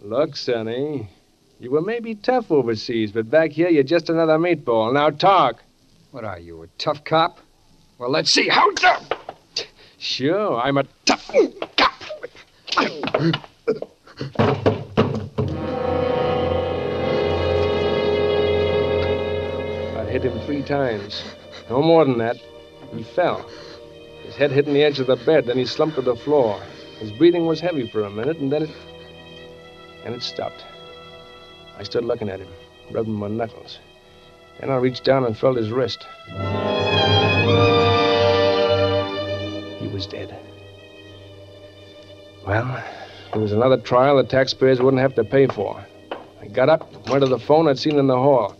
Look, 0.00 0.34
Sonny. 0.34 1.10
You 1.60 1.72
were 1.72 1.82
maybe 1.82 2.14
tough 2.14 2.50
overseas, 2.50 3.12
but 3.12 3.30
back 3.30 3.50
here 3.50 3.68
you're 3.68 3.82
just 3.82 4.08
another 4.08 4.38
meatball. 4.38 4.94
Now 4.94 5.10
talk. 5.10 5.62
What 6.10 6.24
are 6.24 6.38
you, 6.38 6.62
a 6.62 6.68
tough 6.78 7.04
cop? 7.04 7.38
Well, 7.98 8.08
let's 8.10 8.30
see 8.30 8.48
how 8.48 8.70
tough. 8.70 9.06
Sure, 9.98 10.58
I'm 10.58 10.78
a 10.78 10.84
tough 11.04 11.30
cop. 11.76 11.92
I 19.98 20.06
hit 20.08 20.22
him 20.22 20.40
three 20.46 20.62
times. 20.62 21.22
No 21.68 21.82
more 21.82 22.06
than 22.06 22.16
that. 22.16 22.38
He 22.94 23.02
fell. 23.02 23.46
His 24.28 24.36
head 24.36 24.50
hit 24.52 24.66
the 24.66 24.82
edge 24.82 25.00
of 25.00 25.06
the 25.06 25.16
bed, 25.16 25.46
then 25.46 25.56
he 25.56 25.64
slumped 25.64 25.96
to 25.96 26.02
the 26.02 26.14
floor. 26.14 26.60
His 27.00 27.10
breathing 27.10 27.46
was 27.46 27.60
heavy 27.60 27.88
for 27.88 28.02
a 28.02 28.10
minute, 28.10 28.36
and 28.36 28.52
then 28.52 28.64
it. 28.64 28.70
and 30.04 30.14
it 30.14 30.22
stopped. 30.22 30.66
I 31.78 31.82
stood 31.82 32.04
looking 32.04 32.28
at 32.28 32.38
him, 32.38 32.48
rubbing 32.90 33.14
my 33.14 33.28
knuckles. 33.28 33.78
Then 34.60 34.68
I 34.68 34.76
reached 34.76 35.02
down 35.02 35.24
and 35.24 35.34
felt 35.34 35.56
his 35.56 35.70
wrist. 35.70 36.04
He 39.80 39.88
was 39.88 40.06
dead. 40.06 40.38
Well, 42.46 42.84
there 43.32 43.40
was 43.40 43.52
another 43.52 43.78
trial 43.78 44.18
the 44.18 44.24
taxpayers 44.24 44.82
wouldn't 44.82 45.00
have 45.00 45.14
to 45.14 45.24
pay 45.24 45.46
for. 45.46 45.82
I 46.42 46.48
got 46.48 46.68
up, 46.68 47.08
went 47.08 47.22
to 47.22 47.28
the 47.28 47.38
phone 47.38 47.66
I'd 47.66 47.78
seen 47.78 47.98
in 47.98 48.08
the 48.08 48.16
hall. 48.16 48.58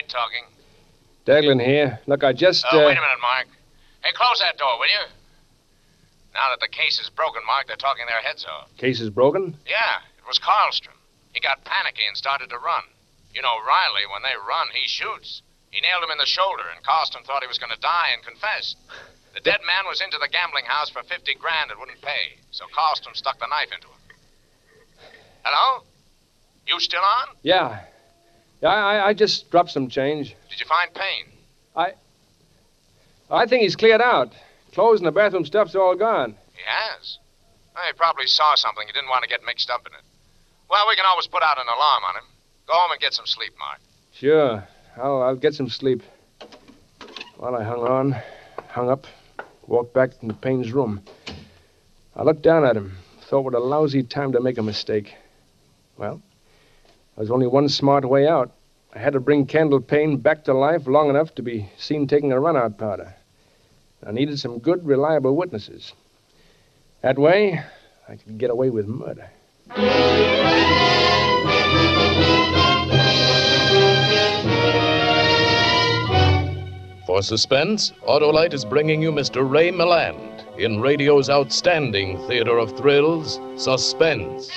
Knight 0.00 0.08
talking. 0.08 0.44
Deglin 1.30 1.62
here. 1.62 2.00
Look, 2.06 2.24
I 2.24 2.32
just. 2.32 2.66
Oh, 2.72 2.82
uh, 2.82 2.86
wait 2.90 2.98
a 2.98 3.00
minute, 3.00 3.22
Mark. 3.22 3.46
Hey, 4.02 4.10
close 4.14 4.40
that 4.40 4.58
door, 4.58 4.74
will 4.78 4.90
you? 4.90 5.06
Now 6.34 6.50
that 6.50 6.58
the 6.58 6.68
case 6.68 6.98
is 6.98 7.10
broken, 7.10 7.42
Mark, 7.46 7.66
they're 7.66 7.78
talking 7.78 8.06
their 8.06 8.22
heads 8.22 8.44
off. 8.44 8.66
Case 8.78 9.00
is 9.00 9.10
broken? 9.10 9.54
Yeah, 9.66 10.02
it 10.18 10.26
was 10.26 10.38
Karlstrom. 10.38 10.98
He 11.32 11.40
got 11.40 11.62
panicky 11.64 12.02
and 12.06 12.16
started 12.16 12.50
to 12.50 12.58
run. 12.58 12.82
You 13.34 13.42
know, 13.42 13.62
Riley, 13.62 14.10
when 14.10 14.22
they 14.22 14.34
run, 14.34 14.66
he 14.74 14.88
shoots. 14.88 15.42
He 15.70 15.80
nailed 15.80 16.02
him 16.02 16.10
in 16.10 16.18
the 16.18 16.26
shoulder, 16.26 16.66
and 16.74 16.82
Karlstrom 16.82 17.24
thought 17.24 17.42
he 17.42 17.50
was 17.50 17.58
going 17.58 17.70
to 17.70 17.78
die 17.78 18.10
and 18.14 18.26
confessed. 18.26 18.76
The 19.34 19.40
dead 19.40 19.60
man 19.62 19.86
was 19.86 20.00
into 20.00 20.18
the 20.18 20.26
gambling 20.26 20.66
house 20.66 20.90
for 20.90 21.02
50 21.04 21.34
grand 21.38 21.70
and 21.70 21.78
wouldn't 21.78 22.02
pay, 22.02 22.42
so 22.50 22.66
Carlstrom 22.74 23.14
stuck 23.14 23.38
the 23.38 23.46
knife 23.46 23.70
into 23.70 23.86
him. 23.86 24.02
Hello? 25.44 25.84
You 26.66 26.80
still 26.80 27.02
on? 27.02 27.36
Yeah. 27.42 27.86
Yeah, 28.62 28.68
I, 28.68 29.08
I 29.08 29.14
just 29.14 29.50
dropped 29.50 29.70
some 29.70 29.88
change. 29.88 30.36
Did 30.50 30.60
you 30.60 30.66
find 30.66 30.92
Payne? 30.94 31.26
I 31.76 31.92
I 33.30 33.46
think 33.46 33.62
he's 33.62 33.76
cleared 33.76 34.00
out. 34.00 34.32
Clothes 34.72 34.98
and 35.00 35.06
the 35.06 35.12
bathroom 35.12 35.44
stuff's 35.44 35.74
all 35.74 35.94
gone. 35.94 36.34
He 36.52 36.62
has. 36.66 37.18
Well, 37.74 37.84
he 37.86 37.92
probably 37.94 38.26
saw 38.26 38.54
something. 38.56 38.86
He 38.86 38.92
didn't 38.92 39.08
want 39.08 39.22
to 39.22 39.28
get 39.28 39.40
mixed 39.46 39.70
up 39.70 39.86
in 39.86 39.94
it. 39.94 40.02
Well, 40.68 40.86
we 40.88 40.96
can 40.96 41.04
always 41.06 41.26
put 41.26 41.42
out 41.42 41.58
an 41.58 41.66
alarm 41.66 42.02
on 42.08 42.16
him. 42.16 42.24
Go 42.66 42.72
home 42.74 42.92
and 42.92 43.00
get 43.00 43.14
some 43.14 43.26
sleep, 43.26 43.52
Mark. 43.58 43.78
Sure. 44.12 44.66
I'll, 44.96 45.22
I'll 45.22 45.36
get 45.36 45.54
some 45.54 45.68
sleep. 45.68 46.02
While 47.36 47.56
I 47.56 47.64
hung 47.64 47.80
on, 47.80 48.16
hung 48.68 48.90
up, 48.90 49.06
walked 49.66 49.94
back 49.94 50.10
into 50.22 50.34
Payne's 50.34 50.72
room. 50.72 51.02
I 52.14 52.22
looked 52.22 52.42
down 52.42 52.64
at 52.64 52.76
him, 52.76 52.96
thought 53.28 53.44
what 53.44 53.54
a 53.54 53.58
lousy 53.58 54.02
time 54.02 54.32
to 54.32 54.40
make 54.40 54.58
a 54.58 54.62
mistake. 54.62 55.14
Well, 55.96 56.20
there 57.20 57.24
was 57.24 57.30
only 57.32 57.48
one 57.48 57.68
smart 57.68 58.08
way 58.08 58.26
out. 58.26 58.50
I 58.94 58.98
had 58.98 59.12
to 59.12 59.20
bring 59.20 59.44
Kendall 59.44 59.82
Payne 59.82 60.16
back 60.16 60.42
to 60.44 60.54
life 60.54 60.86
long 60.86 61.10
enough 61.10 61.34
to 61.34 61.42
be 61.42 61.68
seen 61.76 62.06
taking 62.06 62.32
a 62.32 62.36
runout 62.36 62.78
powder. 62.78 63.14
I 64.06 64.12
needed 64.12 64.40
some 64.40 64.58
good, 64.58 64.86
reliable 64.86 65.36
witnesses. 65.36 65.92
That 67.02 67.18
way, 67.18 67.60
I 68.08 68.16
could 68.16 68.38
get 68.38 68.48
away 68.48 68.70
with 68.70 68.86
murder. 68.86 69.28
For 77.04 77.20
suspense, 77.20 77.92
Autolite 78.08 78.54
is 78.54 78.64
bringing 78.64 79.02
you 79.02 79.12
Mr. 79.12 79.46
Ray 79.46 79.70
Milland 79.70 80.58
in 80.58 80.80
radio's 80.80 81.28
outstanding 81.28 82.16
theater 82.26 82.56
of 82.56 82.74
thrills, 82.78 83.38
Suspense. 83.62 84.48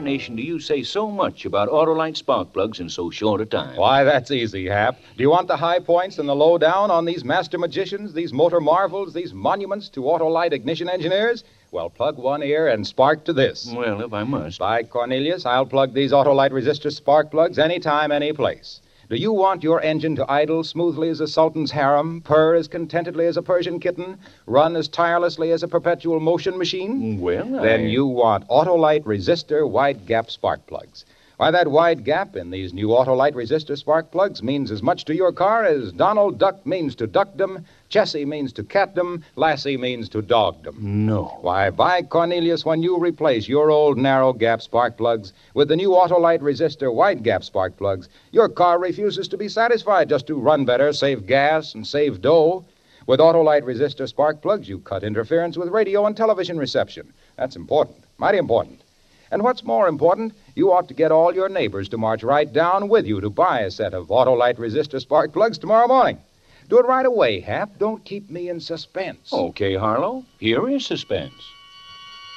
Tarnation 0.00 0.34
do 0.34 0.42
you 0.42 0.58
say 0.58 0.82
so 0.82 1.10
much 1.10 1.44
about 1.44 1.68
Autolite 1.68 2.16
spark 2.16 2.54
plugs 2.54 2.80
in 2.80 2.88
so 2.88 3.10
short 3.10 3.42
a 3.42 3.44
time? 3.44 3.76
Why, 3.76 4.02
that's 4.02 4.30
easy, 4.30 4.66
Hap. 4.66 4.98
Do 5.14 5.22
you 5.22 5.28
want 5.28 5.46
the 5.46 5.58
high 5.58 5.78
points 5.78 6.18
and 6.18 6.26
the 6.26 6.34
lowdown 6.34 6.90
on 6.90 7.04
these 7.04 7.22
master 7.22 7.58
magicians, 7.58 8.14
these 8.14 8.32
motor 8.32 8.60
marvels, 8.60 9.12
these 9.12 9.34
monuments 9.34 9.90
to 9.90 10.00
Autolite 10.00 10.52
ignition 10.52 10.88
engineers? 10.88 11.44
Well, 11.70 11.90
plug 11.90 12.16
one 12.16 12.42
ear 12.42 12.68
and 12.68 12.86
spark 12.86 13.26
to 13.26 13.34
this. 13.34 13.70
Well, 13.76 14.00
if 14.00 14.14
I 14.14 14.24
must. 14.24 14.58
By 14.58 14.84
Cornelius, 14.84 15.44
I'll 15.44 15.66
plug 15.66 15.92
these 15.92 16.12
Autolite 16.12 16.52
resistor 16.52 16.90
spark 16.90 17.30
plugs 17.30 17.58
anytime, 17.58 18.10
any 18.10 18.32
place. 18.32 18.80
Do 19.10 19.16
you 19.16 19.32
want 19.32 19.64
your 19.64 19.82
engine 19.82 20.14
to 20.14 20.30
idle 20.30 20.62
smoothly 20.62 21.08
as 21.08 21.18
a 21.18 21.26
sultan's 21.26 21.72
harem, 21.72 22.20
purr 22.20 22.54
as 22.54 22.68
contentedly 22.68 23.26
as 23.26 23.36
a 23.36 23.42
Persian 23.42 23.80
kitten, 23.80 24.16
run 24.46 24.76
as 24.76 24.86
tirelessly 24.86 25.50
as 25.50 25.64
a 25.64 25.68
perpetual 25.68 26.20
motion 26.20 26.56
machine? 26.56 27.18
Well, 27.18 27.58
I... 27.58 27.62
Then 27.64 27.88
you 27.88 28.06
want 28.06 28.46
Autolite 28.46 29.02
resistor 29.02 29.68
wide 29.68 30.06
gap 30.06 30.30
spark 30.30 30.64
plugs. 30.68 31.06
Why, 31.38 31.50
that 31.50 31.66
wide 31.66 32.04
gap 32.04 32.36
in 32.36 32.52
these 32.52 32.72
new 32.72 32.86
Autolite 32.90 33.32
resistor 33.32 33.76
spark 33.76 34.12
plugs 34.12 34.44
means 34.44 34.70
as 34.70 34.80
much 34.80 35.04
to 35.06 35.14
your 35.16 35.32
car 35.32 35.64
as 35.64 35.90
Donald 35.90 36.38
Duck 36.38 36.64
means 36.64 36.94
to 36.94 37.08
duckdom, 37.08 37.64
Jessie 37.90 38.24
means 38.24 38.52
to 38.52 38.62
catdom, 38.62 39.24
Lassie 39.34 39.76
means 39.76 40.08
to 40.10 40.22
dogdom. 40.22 40.76
No. 40.80 41.36
Why, 41.40 41.70
by 41.70 42.02
Cornelius, 42.02 42.64
when 42.64 42.84
you 42.84 42.96
replace 42.96 43.48
your 43.48 43.72
old 43.72 43.98
narrow 43.98 44.32
gap 44.32 44.62
spark 44.62 44.96
plugs 44.96 45.32
with 45.54 45.66
the 45.66 45.74
new 45.74 45.90
Autolite 45.90 46.38
resistor 46.38 46.94
wide 46.94 47.24
gap 47.24 47.42
spark 47.42 47.76
plugs, 47.76 48.08
your 48.30 48.48
car 48.48 48.78
refuses 48.78 49.26
to 49.26 49.36
be 49.36 49.48
satisfied 49.48 50.08
just 50.08 50.28
to 50.28 50.36
run 50.36 50.64
better, 50.64 50.92
save 50.92 51.26
gas, 51.26 51.74
and 51.74 51.84
save 51.84 52.22
dough. 52.22 52.64
With 53.08 53.18
Autolite 53.18 53.64
resistor 53.64 54.08
spark 54.08 54.40
plugs, 54.40 54.68
you 54.68 54.78
cut 54.78 55.02
interference 55.02 55.56
with 55.56 55.70
radio 55.70 56.06
and 56.06 56.16
television 56.16 56.58
reception. 56.58 57.12
That's 57.36 57.56
important, 57.56 58.04
mighty 58.18 58.38
important. 58.38 58.82
And 59.32 59.42
what's 59.42 59.64
more 59.64 59.88
important, 59.88 60.34
you 60.54 60.72
ought 60.72 60.86
to 60.86 60.94
get 60.94 61.10
all 61.10 61.34
your 61.34 61.48
neighbors 61.48 61.88
to 61.88 61.98
march 61.98 62.22
right 62.22 62.52
down 62.52 62.88
with 62.88 63.04
you 63.04 63.20
to 63.20 63.30
buy 63.30 63.62
a 63.62 63.70
set 63.72 63.94
of 63.94 64.08
Autolite 64.08 64.58
resistor 64.58 65.00
spark 65.00 65.32
plugs 65.32 65.58
tomorrow 65.58 65.88
morning. 65.88 66.18
Do 66.70 66.78
it 66.78 66.86
right 66.86 67.04
away, 67.04 67.40
Hap. 67.40 67.78
Don't 67.80 68.04
keep 68.04 68.30
me 68.30 68.48
in 68.48 68.60
suspense. 68.60 69.32
Okay, 69.32 69.74
Harlow. 69.74 70.24
Here 70.38 70.68
is 70.68 70.86
suspense. 70.86 71.34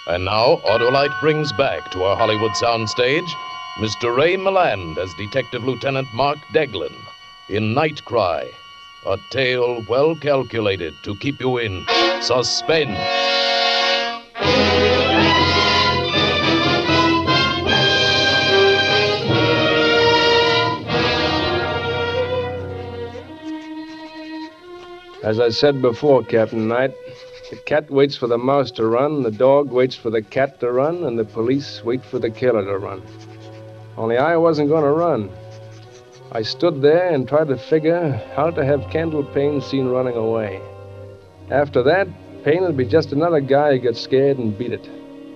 And 0.07 0.25
now, 0.25 0.57
Autolite 0.65 1.17
brings 1.21 1.53
back 1.53 1.91
to 1.91 2.03
our 2.03 2.17
Hollywood 2.17 2.51
soundstage 2.53 3.29
Mr. 3.77 4.15
Ray 4.15 4.35
Milland 4.35 4.97
as 4.97 5.13
Detective 5.19 5.63
Lieutenant 5.63 6.07
Mark 6.15 6.39
Deglin 6.51 6.95
in 7.47 7.75
Night 7.75 8.03
Cry, 8.05 8.49
a 9.05 9.17
tale 9.29 9.85
well 9.87 10.15
calculated 10.15 10.95
to 11.03 11.15
keep 11.17 11.39
you 11.39 11.59
in 11.59 11.85
suspense. 12.21 12.97
As 25.23 25.39
I 25.39 25.49
said 25.49 25.81
before, 25.81 26.21
Captain 26.21 26.67
Knight, 26.67 26.93
the 27.49 27.55
cat 27.55 27.89
waits 27.89 28.17
for 28.17 28.27
the 28.27 28.37
mouse 28.37 28.71
to 28.71 28.85
run, 28.85 29.23
the 29.23 29.31
dog 29.31 29.71
waits 29.71 29.95
for 29.95 30.09
the 30.09 30.21
cat 30.21 30.59
to 30.59 30.69
run, 30.69 31.05
and 31.05 31.17
the 31.17 31.23
police 31.23 31.81
wait 31.85 32.03
for 32.03 32.19
the 32.19 32.29
killer 32.29 32.65
to 32.65 32.77
run. 32.77 33.01
Only 33.95 34.17
I 34.17 34.35
wasn't 34.35 34.67
going 34.67 34.83
to 34.83 34.91
run. 34.91 35.31
I 36.33 36.41
stood 36.41 36.81
there 36.81 37.09
and 37.09 37.25
tried 37.25 37.47
to 37.47 37.57
figure 37.57 38.11
how 38.35 38.49
to 38.51 38.65
have 38.65 38.89
Kendall 38.89 39.23
Payne 39.23 39.61
seen 39.61 39.87
running 39.87 40.17
away. 40.17 40.59
After 41.49 41.81
that, 41.83 42.09
Payne 42.43 42.63
would 42.63 42.75
be 42.75 42.85
just 42.85 43.13
another 43.13 43.39
guy 43.39 43.77
who 43.77 43.79
got 43.79 43.95
scared 43.95 44.39
and 44.39 44.57
beat 44.57 44.73
it. 44.73 44.89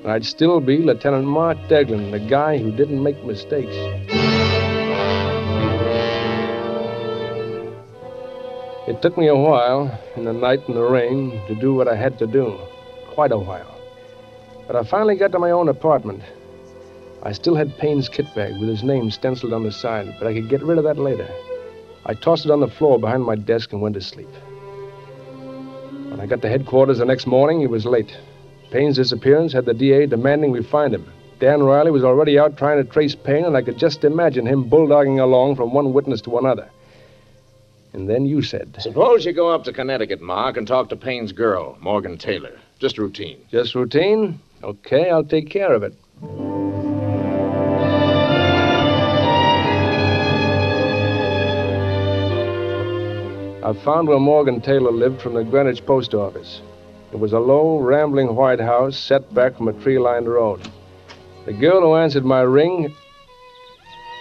I'd 0.06 0.26
still 0.26 0.60
be 0.60 0.80
Lieutenant 0.80 1.26
Mark 1.26 1.58
Deglin, 1.70 2.12
the 2.12 2.20
guy 2.20 2.58
who 2.58 2.72
didn't 2.74 3.02
make 3.02 3.24
mistakes. 3.24 4.17
It 8.88 9.02
took 9.02 9.18
me 9.18 9.28
a 9.28 9.36
while, 9.36 9.92
in 10.16 10.24
the 10.24 10.32
night 10.32 10.66
and 10.70 10.78
the 10.78 10.82
rain, 10.82 11.42
to 11.48 11.56
do 11.56 11.74
what 11.74 11.90
I 11.90 11.96
had 11.98 12.18
to 12.20 12.26
do. 12.26 12.58
Quite 13.10 13.34
a 13.34 13.38
while. 13.38 13.76
But 14.66 14.78
I 14.78 14.84
finally 14.84 15.18
got 15.18 15.34
to 15.34 15.40
my 15.40 15.52
own 15.52 15.68
apartment. 15.68 16.24
I 17.22 17.34
still 17.34 17.56
had 17.56 17.78
Payne's 17.78 18.08
kit 18.08 18.34
bag 18.34 18.58
with 18.58 18.70
his 18.70 18.84
name 18.84 19.12
stenciled 19.12 19.52
on 19.52 19.64
the 19.64 19.74
side, 19.74 20.16
but 20.18 20.26
I 20.26 20.34
could 20.34 20.48
get 20.48 20.64
rid 20.64 20.78
of 20.78 20.86
that 20.86 20.98
later. 20.98 21.28
I 22.06 22.14
tossed 22.14 22.46
it 22.46 22.52
on 22.52 22.62
the 22.62 22.70
floor 22.70 22.98
behind 22.98 23.26
my 23.26 23.36
desk 23.36 23.74
and 23.74 23.82
went 23.82 23.96
to 23.96 24.02
sleep. 24.02 24.30
When 26.08 26.22
I 26.22 26.26
got 26.26 26.42
to 26.44 26.50
headquarters 26.50 27.00
the 27.00 27.06
next 27.06 27.28
morning, 27.28 27.64
it 27.64 27.70
was 27.70 27.86
late. 27.86 28.16
Payne's 28.72 28.96
disappearance 28.96 29.52
had 29.52 29.66
the 29.66 29.74
DA 29.74 30.06
demanding 30.06 30.52
we 30.52 30.64
find 30.64 30.94
him. 30.94 31.12
Dan 31.40 31.62
Riley 31.62 31.92
was 31.92 32.06
already 32.06 32.40
out 32.40 32.56
trying 32.56 32.82
to 32.82 32.90
trace 32.90 33.16
Payne, 33.16 33.44
and 33.44 33.58
I 33.58 33.64
could 33.64 33.78
just 33.78 34.06
imagine 34.06 34.46
him 34.48 34.70
bulldogging 34.70 35.20
along 35.20 35.58
from 35.58 35.74
one 35.74 35.92
witness 35.92 36.22
to 36.22 36.38
another. 36.38 36.70
And 37.98 38.08
then 38.08 38.28
you 38.28 38.44
said, 38.44 38.78
Suppose 38.80 39.26
you 39.26 39.34
go 39.34 39.50
up 39.50 39.64
to 39.64 39.74
Connecticut, 39.74 40.22
Mark, 40.22 40.56
and 40.56 40.68
talk 40.68 40.90
to 40.90 40.96
Payne's 40.96 41.32
girl, 41.32 41.80
Morgan 41.82 42.16
Taylor. 42.16 42.56
Just 42.78 43.00
routine. 43.00 43.40
just 43.50 43.74
routine? 43.74 44.40
Okay, 44.62 45.10
I'll 45.10 45.24
take 45.24 45.50
care 45.50 45.74
of 45.74 45.82
it. 45.82 45.96
I 53.66 53.74
found 53.84 54.08
where 54.08 54.20
Morgan 54.20 54.62
Taylor 54.62 54.92
lived 54.92 55.20
from 55.20 55.34
the 55.34 55.44
Greenwich 55.44 55.84
post 55.84 56.14
office. 56.14 56.62
It 57.12 57.18
was 57.18 57.34
a 57.34 57.40
low, 57.40 57.80
rambling 57.80 58.36
white 58.36 58.60
house 58.60 58.96
set 58.96 59.34
back 59.34 59.58
from 59.58 59.70
a 59.70 59.74
tree 59.74 59.98
lined 59.98 60.30
road. 60.30 60.62
The 61.48 61.54
girl 61.54 61.82
who 61.82 61.96
answered 61.96 62.26
my 62.26 62.42
ring 62.42 62.96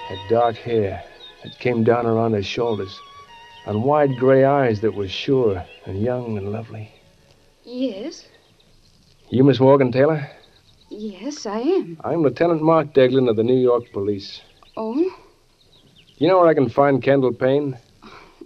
had 0.09 0.19
dark 0.31 0.57
hair 0.57 1.05
that 1.45 1.59
came 1.59 1.85
down 1.85 2.07
around 2.07 2.33
her 2.33 2.43
shoulders 2.43 2.99
and 3.67 3.83
wide 3.83 4.17
gray 4.17 4.45
eyes 4.45 4.81
that 4.81 4.95
were 4.95 5.09
sure 5.09 5.65
and 5.85 6.01
young 6.01 6.39
and 6.39 6.53
lovely. 6.53 6.91
Yes, 7.65 8.27
You, 9.31 9.43
Miss 9.45 9.61
Morgan 9.61 9.91
Taylor? 9.93 10.31
yes, 10.89 11.47
I 11.47 11.59
am. 11.59 12.01
I'm 12.05 12.23
Lieutenant 12.23 12.63
Mark 12.63 12.95
Deglin 12.95 13.29
of 13.29 13.37
the 13.37 13.43
New 13.43 13.59
York 13.61 13.91
Police. 13.93 14.41
Oh, 14.77 14.95
You 16.19 16.29
know 16.29 16.39
where 16.39 16.47
I 16.49 16.55
can 16.55 16.69
find 16.69 17.03
Kendall 17.03 17.33
Payne? 17.33 17.77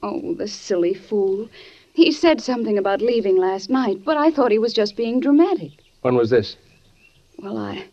oh, 0.02 0.34
the 0.34 0.48
silly 0.48 0.94
fool. 0.94 1.48
He 1.92 2.12
said 2.12 2.40
something 2.40 2.78
about 2.78 3.02
leaving 3.02 3.36
last 3.36 3.68
night, 3.68 4.04
but 4.04 4.16
I 4.16 4.30
thought 4.30 4.52
he 4.52 4.58
was 4.58 4.72
just 4.72 4.96
being 4.96 5.20
dramatic. 5.20 5.72
When 6.00 6.14
was 6.14 6.30
this? 6.30 6.56
Well, 7.38 7.58
I 7.58 7.84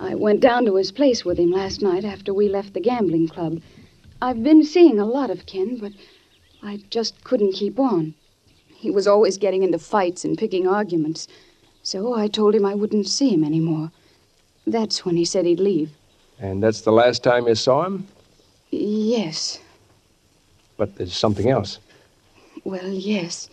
I 0.00 0.14
went 0.14 0.40
down 0.40 0.64
to 0.66 0.76
his 0.76 0.92
place 0.92 1.24
with 1.24 1.38
him 1.38 1.50
last 1.50 1.82
night 1.82 2.04
after 2.04 2.32
we 2.32 2.48
left 2.48 2.74
the 2.74 2.80
gambling 2.80 3.26
club. 3.26 3.60
I've 4.22 4.44
been 4.44 4.62
seeing 4.62 5.00
a 5.00 5.06
lot 5.06 5.30
of 5.30 5.46
Ken, 5.46 5.76
but 5.78 5.92
I 6.62 6.80
just 6.90 7.22
couldn't 7.24 7.52
keep 7.52 7.78
on. 7.78 8.14
He 8.66 8.90
was 8.90 9.06
always 9.06 9.38
getting 9.38 9.62
into 9.62 9.78
fights 9.78 10.24
and 10.24 10.38
picking 10.38 10.66
arguments. 10.66 11.28
So 11.82 12.14
I 12.14 12.28
told 12.28 12.54
him 12.54 12.64
I 12.64 12.74
wouldn't 12.74 13.08
see 13.08 13.30
him 13.30 13.44
anymore. 13.44 13.90
That's 14.66 15.04
when 15.04 15.16
he 15.16 15.24
said 15.24 15.46
he'd 15.46 15.60
leave. 15.60 15.90
And 16.38 16.62
that's 16.62 16.82
the 16.82 16.92
last 16.92 17.22
time 17.24 17.48
you 17.48 17.54
saw 17.54 17.84
him? 17.84 18.06
Yes. 18.70 19.60
But 20.76 20.96
there's 20.96 21.16
something 21.16 21.50
else. 21.50 21.78
Well, 22.64 22.88
yes. 22.88 23.48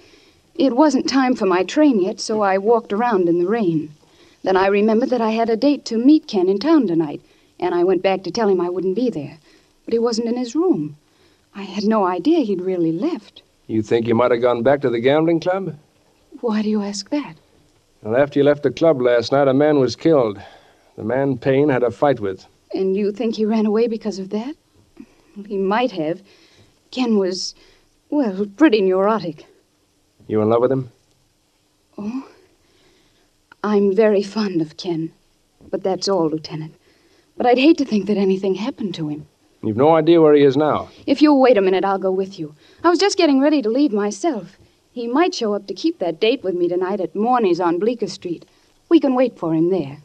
It 0.56 0.76
wasn't 0.76 1.10
time 1.10 1.36
for 1.36 1.46
my 1.46 1.64
train 1.64 2.00
yet, 2.02 2.20
so 2.20 2.42
I 2.42 2.58
walked 2.58 2.94
around 2.94 3.28
in 3.28 3.40
the 3.40 3.48
rain. 3.48 3.94
Then 4.44 4.58
I 4.58 4.68
remembered 4.68 5.10
that 5.10 5.22
I 5.22 5.32
had 5.32 5.50
a 5.50 5.58
date 5.58 5.86
to 5.86 5.98
meet 5.98 6.28
Ken 6.28 6.48
in 6.48 6.60
town 6.60 6.88
tonight, 6.88 7.22
and 7.60 7.74
I 7.74 7.84
went 7.84 8.04
back 8.04 8.24
to 8.24 8.32
tell 8.32 8.48
him 8.48 8.62
I 8.62 8.70
wouldn't 8.70 8.96
be 8.96 9.10
there. 9.10 9.40
But 9.86 9.94
he 9.94 10.00
wasn't 10.00 10.28
in 10.28 10.38
his 10.38 10.56
room. 10.56 10.98
I 11.56 11.64
had 11.64 11.86
no 11.86 12.06
idea 12.06 12.42
he'd 12.42 12.62
really 12.62 12.92
left. 12.92 13.42
You 13.68 13.82
think 13.82 14.08
you 14.08 14.14
might 14.14 14.32
have 14.32 14.42
gone 14.42 14.62
back 14.62 14.82
to 14.82 14.90
the 14.90 15.00
gambling 15.00 15.40
club? 15.40 15.78
Why 16.42 16.62
do 16.62 16.70
you 16.70 16.82
ask 16.82 17.10
that? 17.10 17.36
Well, 18.02 18.18
after 18.18 18.40
you 18.40 18.44
left 18.44 18.64
the 18.64 18.72
club 18.72 19.02
last 19.02 19.32
night, 19.32 19.48
a 19.48 19.54
man 19.54 19.80
was 19.80 19.96
killed. 19.96 20.40
The 20.98 21.04
man 21.04 21.38
Payne 21.38 21.70
had 21.70 21.82
a 21.82 21.92
fight 21.92 22.20
with. 22.20 22.46
And 22.74 22.96
you 22.96 23.12
think 23.12 23.36
he 23.36 23.46
ran 23.46 23.66
away 23.66 23.88
because 23.88 24.20
of 24.20 24.30
that? 24.32 24.56
He 25.48 25.58
might 25.58 25.92
have. 25.92 26.22
Ken 26.92 27.18
was, 27.18 27.56
well, 28.10 28.46
pretty 28.58 28.82
neurotic. 28.82 29.46
You 30.28 30.42
in 30.42 30.50
love 30.50 30.62
with 30.62 30.72
him? 30.72 30.92
Oh? 31.98 32.28
I'm 33.64 33.96
very 33.96 34.22
fond 34.22 34.62
of 34.62 34.78
Ken. 34.78 35.12
But 35.72 35.84
that's 35.84 36.08
all, 36.08 36.30
Lieutenant. 36.30 36.76
But 37.38 37.46
I'd 37.46 37.58
hate 37.58 37.78
to 37.78 37.86
think 37.86 38.08
that 38.08 38.18
anything 38.18 38.56
happened 38.56 38.94
to 38.96 39.08
him. 39.08 39.26
You've 39.66 39.78
no 39.78 39.96
idea 39.96 40.22
where 40.22 40.36
he 40.36 40.44
is 40.44 40.56
now. 40.56 40.90
If 41.08 41.24
you'll 41.24 41.42
wait 41.42 41.58
a 41.58 41.62
minute, 41.62 41.84
I'll 41.84 41.98
go 41.98 42.12
with 42.12 42.38
you. 42.38 42.54
I 42.84 42.90
was 42.90 43.00
just 43.00 43.18
getting 43.18 43.40
ready 43.40 43.64
to 43.64 43.70
leave 43.70 43.92
myself. 43.92 44.60
He 44.92 45.08
might 45.08 45.34
show 45.34 45.56
up 45.56 45.66
to 45.66 45.74
keep 45.74 45.98
that 45.98 46.20
date 46.20 46.44
with 46.44 46.54
me 46.54 46.70
tonight 46.70 47.02
at 47.02 47.16
Morney's 47.16 47.60
on 47.60 47.80
Bleecker 47.80 48.08
Street. 48.08 48.46
We 48.90 49.00
can 49.00 49.16
wait 49.16 49.40
for 49.40 49.56
him 49.56 49.72
there. 49.72 49.98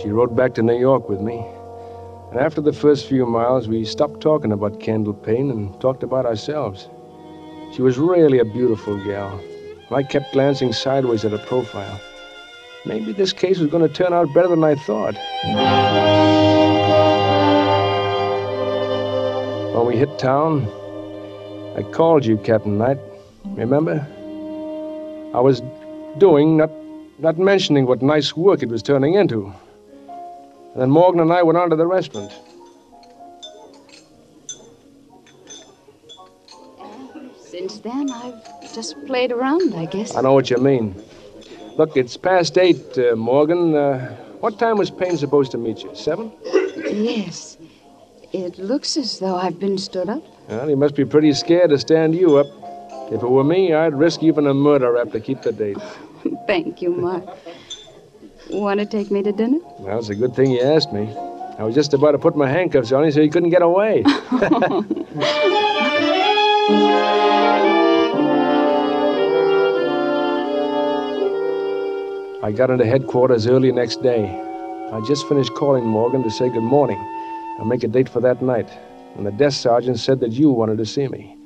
She 0.00 0.08
rode 0.08 0.34
back 0.34 0.54
to 0.54 0.62
New 0.62 0.78
York 0.78 1.10
with 1.10 1.20
me. 1.20 1.44
And 2.30 2.40
after 2.40 2.62
the 2.62 2.72
first 2.72 3.08
few 3.08 3.26
miles, 3.26 3.68
we 3.68 3.84
stopped 3.84 4.22
talking 4.22 4.52
about 4.52 4.80
Kendall 4.80 5.12
Payne 5.12 5.50
and 5.50 5.78
talked 5.82 6.02
about 6.02 6.24
ourselves. 6.24 6.88
She 7.74 7.82
was 7.82 7.98
really 7.98 8.38
a 8.38 8.44
beautiful 8.44 8.96
gal. 9.04 9.38
I 9.90 10.02
kept 10.02 10.32
glancing 10.32 10.72
sideways 10.72 11.24
at 11.24 11.30
her 11.30 11.38
profile. 11.38 12.00
Maybe 12.84 13.12
this 13.12 13.32
case 13.32 13.58
was 13.58 13.70
going 13.70 13.86
to 13.86 13.92
turn 13.92 14.12
out 14.12 14.32
better 14.34 14.48
than 14.48 14.64
I 14.64 14.74
thought. 14.74 15.14
When 19.74 19.86
we 19.86 19.96
hit 19.96 20.18
town, 20.18 20.64
I 21.76 21.82
called 21.92 22.24
you, 22.24 22.36
Captain 22.38 22.78
Knight. 22.78 22.98
Remember? 23.44 24.04
I 25.34 25.40
was 25.40 25.62
doing, 26.18 26.56
not, 26.56 26.70
not 27.18 27.38
mentioning 27.38 27.86
what 27.86 28.02
nice 28.02 28.36
work 28.36 28.62
it 28.62 28.68
was 28.68 28.82
turning 28.82 29.14
into. 29.14 29.52
And 30.72 30.82
then 30.82 30.90
Morgan 30.90 31.20
and 31.20 31.32
I 31.32 31.42
went 31.42 31.58
on 31.58 31.70
to 31.70 31.76
the 31.76 31.86
restaurant. 31.86 32.32
Since 37.38 37.78
then, 37.78 38.10
I've 38.10 38.55
just 38.76 39.06
played 39.06 39.32
around, 39.32 39.74
I 39.74 39.86
guess. 39.86 40.14
I 40.14 40.20
know 40.20 40.34
what 40.34 40.50
you 40.50 40.58
mean. 40.58 40.94
Look, 41.78 41.96
it's 41.96 42.16
past 42.18 42.58
eight, 42.58 42.98
uh, 42.98 43.16
Morgan. 43.16 43.74
Uh, 43.74 44.14
what 44.40 44.58
time 44.58 44.76
was 44.76 44.90
Payne 44.90 45.16
supposed 45.16 45.50
to 45.52 45.58
meet 45.58 45.82
you? 45.82 45.90
Seven? 45.94 46.30
Yes. 46.44 47.56
It 48.34 48.58
looks 48.58 48.98
as 48.98 49.18
though 49.18 49.34
I've 49.34 49.58
been 49.58 49.78
stood 49.78 50.10
up. 50.10 50.22
Well, 50.48 50.68
he 50.68 50.74
must 50.74 50.94
be 50.94 51.06
pretty 51.06 51.32
scared 51.32 51.70
to 51.70 51.78
stand 51.78 52.14
you 52.14 52.36
up. 52.36 52.46
If 53.10 53.22
it 53.22 53.30
were 53.30 53.44
me, 53.44 53.72
I'd 53.72 53.94
risk 53.94 54.22
even 54.22 54.46
a 54.46 54.52
murder 54.52 54.92
rap 54.92 55.10
to 55.12 55.20
keep 55.20 55.40
the 55.40 55.52
date. 55.52 55.78
Thank 56.46 56.82
you, 56.82 56.90
Mark. 56.90 57.24
Want 58.50 58.78
to 58.80 58.84
take 58.84 59.10
me 59.10 59.22
to 59.22 59.32
dinner? 59.32 59.58
Well, 59.78 59.98
it's 59.98 60.10
a 60.10 60.14
good 60.14 60.36
thing 60.36 60.50
you 60.50 60.60
asked 60.60 60.92
me. 60.92 61.08
I 61.58 61.62
was 61.62 61.74
just 61.74 61.94
about 61.94 62.12
to 62.12 62.18
put 62.18 62.36
my 62.36 62.48
handcuffs 62.48 62.92
on 62.92 63.04
him 63.04 63.10
so 63.10 63.22
he 63.22 63.30
couldn't 63.30 63.50
get 63.50 63.62
away. 63.62 64.04
I 72.46 72.52
got 72.52 72.70
into 72.70 72.86
headquarters 72.86 73.48
early 73.48 73.72
next 73.72 74.04
day. 74.04 74.24
I 74.92 75.00
just 75.00 75.26
finished 75.26 75.52
calling 75.54 75.84
Morgan 75.84 76.22
to 76.22 76.30
say 76.30 76.48
good 76.48 76.62
morning 76.62 76.96
and 77.58 77.68
make 77.68 77.82
a 77.82 77.88
date 77.88 78.08
for 78.08 78.20
that 78.20 78.40
night. 78.40 78.68
And 79.16 79.26
the 79.26 79.32
desk 79.32 79.60
sergeant 79.60 79.98
said 79.98 80.20
that 80.20 80.30
you 80.30 80.52
wanted 80.52 80.78
to 80.78 80.86
see 80.86 81.08
me. 81.08 81.36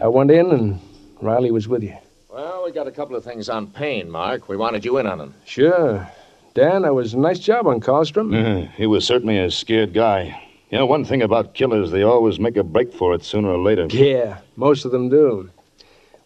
I 0.00 0.08
went 0.08 0.30
in, 0.30 0.50
and 0.50 0.80
Riley 1.20 1.50
was 1.50 1.68
with 1.68 1.82
you. 1.82 1.94
Well, 2.30 2.64
we 2.64 2.72
got 2.72 2.86
a 2.86 2.90
couple 2.90 3.14
of 3.14 3.22
things 3.22 3.50
on 3.50 3.66
Payne, 3.66 4.08
Mark. 4.08 4.48
We 4.48 4.56
wanted 4.56 4.86
you 4.86 4.96
in 4.96 5.06
on 5.06 5.18
them. 5.18 5.34
Sure. 5.44 6.08
Dan, 6.54 6.80
that 6.80 6.94
was 6.94 7.12
a 7.12 7.18
nice 7.18 7.38
job 7.38 7.66
on 7.66 7.80
Carlstrom. 7.80 8.32
Uh, 8.32 8.70
he 8.74 8.86
was 8.86 9.06
certainly 9.06 9.36
a 9.38 9.50
scared 9.50 9.92
guy. 9.92 10.42
You 10.70 10.78
know, 10.78 10.86
one 10.86 11.04
thing 11.04 11.20
about 11.20 11.52
killers, 11.52 11.90
they 11.90 12.04
always 12.04 12.40
make 12.40 12.56
a 12.56 12.62
break 12.62 12.94
for 12.94 13.12
it 13.12 13.22
sooner 13.22 13.50
or 13.50 13.58
later. 13.58 13.86
Yeah, 13.90 14.38
most 14.56 14.86
of 14.86 14.92
them 14.92 15.10
do. 15.10 15.50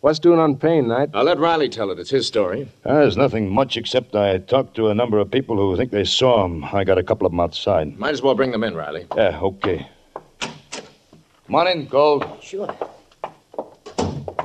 What's 0.06 0.20
doing 0.20 0.38
on 0.38 0.54
Payne, 0.54 0.86
Knight? 0.86 1.10
I'll 1.14 1.24
let 1.24 1.40
Riley 1.40 1.68
tell 1.68 1.90
it. 1.90 1.98
It's 1.98 2.10
his 2.10 2.28
story. 2.28 2.68
Uh, 2.84 2.94
there's 2.94 3.16
nothing 3.16 3.52
much 3.52 3.76
except 3.76 4.14
I 4.14 4.38
talked 4.38 4.76
to 4.76 4.86
a 4.86 4.94
number 4.94 5.18
of 5.18 5.28
people 5.28 5.56
who 5.56 5.76
think 5.76 5.90
they 5.90 6.04
saw 6.04 6.44
him. 6.44 6.62
I 6.62 6.84
got 6.84 6.96
a 6.96 7.02
couple 7.02 7.26
of 7.26 7.32
them 7.32 7.40
outside. 7.40 7.98
Might 7.98 8.12
as 8.12 8.22
well 8.22 8.36
bring 8.36 8.52
them 8.52 8.62
in, 8.62 8.76
Riley. 8.76 9.08
Yeah, 9.16 9.40
okay. 9.42 9.88
Come 10.38 11.54
on 11.56 11.66
in, 11.66 11.86
Gold. 11.88 12.24
Sure. 12.40 12.72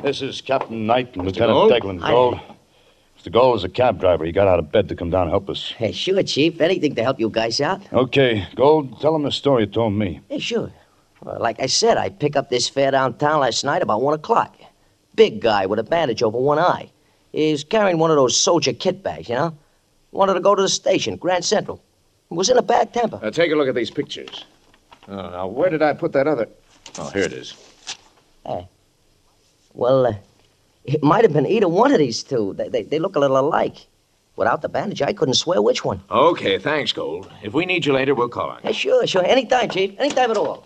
This 0.01 0.23
is 0.23 0.41
Captain 0.41 0.87
Knight 0.87 1.15
and 1.15 1.21
Mr. 1.21 1.25
Lieutenant 1.25 1.53
Gold? 1.53 1.71
Deglin. 1.71 1.99
Hi. 1.99 2.09
Gold. 2.09 2.39
Mr. 3.19 3.31
Gold 3.31 3.57
is 3.57 3.63
a 3.63 3.69
cab 3.69 3.99
driver. 3.99 4.25
He 4.25 4.31
got 4.31 4.47
out 4.47 4.57
of 4.57 4.71
bed 4.71 4.89
to 4.89 4.95
come 4.95 5.11
down 5.11 5.27
and 5.27 5.29
help 5.29 5.47
us. 5.47 5.75
Hey, 5.77 5.91
sure, 5.91 6.23
Chief. 6.23 6.59
Anything 6.59 6.95
to 6.95 7.03
help 7.03 7.19
you 7.19 7.29
guys 7.29 7.61
out. 7.61 7.83
Okay, 7.93 8.47
Gold, 8.55 8.99
tell 8.99 9.15
him 9.15 9.21
the 9.21 9.31
story 9.31 9.65
you 9.65 9.69
told 9.69 9.93
me. 9.93 10.21
Hey, 10.27 10.39
sure. 10.39 10.71
Well, 11.21 11.39
like 11.39 11.61
I 11.61 11.67
said, 11.67 11.97
I 11.97 12.09
picked 12.09 12.35
up 12.35 12.49
this 12.49 12.67
fare 12.67 12.89
downtown 12.89 13.41
last 13.41 13.63
night 13.63 13.83
about 13.83 14.01
1 14.01 14.15
o'clock. 14.15 14.57
Big 15.15 15.41
guy 15.41 15.65
with 15.65 15.79
a 15.79 15.83
bandage 15.83 16.23
over 16.23 16.37
one 16.37 16.59
eye. 16.59 16.89
He's 17.31 17.63
carrying 17.63 17.97
one 17.97 18.11
of 18.11 18.17
those 18.17 18.37
soldier 18.39 18.73
kit 18.73 19.03
bags, 19.03 19.29
you 19.29 19.35
know? 19.35 19.57
Wanted 20.11 20.33
to 20.33 20.39
go 20.41 20.55
to 20.55 20.61
the 20.61 20.69
station, 20.69 21.15
Grand 21.15 21.45
Central. 21.45 21.81
Was 22.29 22.49
in 22.49 22.57
a 22.57 22.61
bad 22.61 22.93
temper. 22.93 23.19
Now, 23.21 23.29
take 23.29 23.51
a 23.51 23.55
look 23.55 23.67
at 23.67 23.75
these 23.75 23.91
pictures. 23.91 24.45
Oh, 25.07 25.15
now, 25.15 25.47
where 25.47 25.69
did 25.69 25.81
I 25.81 25.93
put 25.93 26.13
that 26.13 26.27
other? 26.27 26.47
Oh, 26.97 27.09
here 27.09 27.23
it 27.23 27.33
is. 27.33 27.53
Hey. 28.45 28.67
Well, 29.73 30.05
uh, 30.05 30.13
it 30.85 31.03
might 31.03 31.23
have 31.23 31.33
been 31.33 31.45
either 31.45 31.67
one 31.67 31.91
of 31.91 31.99
these 31.99 32.23
two. 32.23 32.53
They, 32.53 32.69
they, 32.69 32.83
they 32.83 32.99
look 32.99 33.15
a 33.15 33.19
little 33.19 33.37
alike. 33.37 33.85
Without 34.37 34.61
the 34.61 34.69
bandage, 34.69 35.01
I 35.01 35.11
couldn't 35.11 35.33
swear 35.33 35.61
which 35.61 35.83
one. 35.83 36.01
Okay, 36.09 36.57
thanks, 36.57 36.93
Gold. 36.93 37.29
If 37.43 37.53
we 37.53 37.65
need 37.65 37.85
you 37.85 37.91
later, 37.93 38.15
we'll 38.15 38.29
call 38.29 38.49
on 38.49 38.61
you. 38.63 38.69
Hey, 38.69 38.73
sure, 38.73 39.05
sure. 39.05 39.25
Anytime, 39.25 39.69
Chief. 39.69 39.99
Anytime 39.99 40.31
at 40.31 40.37
all. 40.37 40.65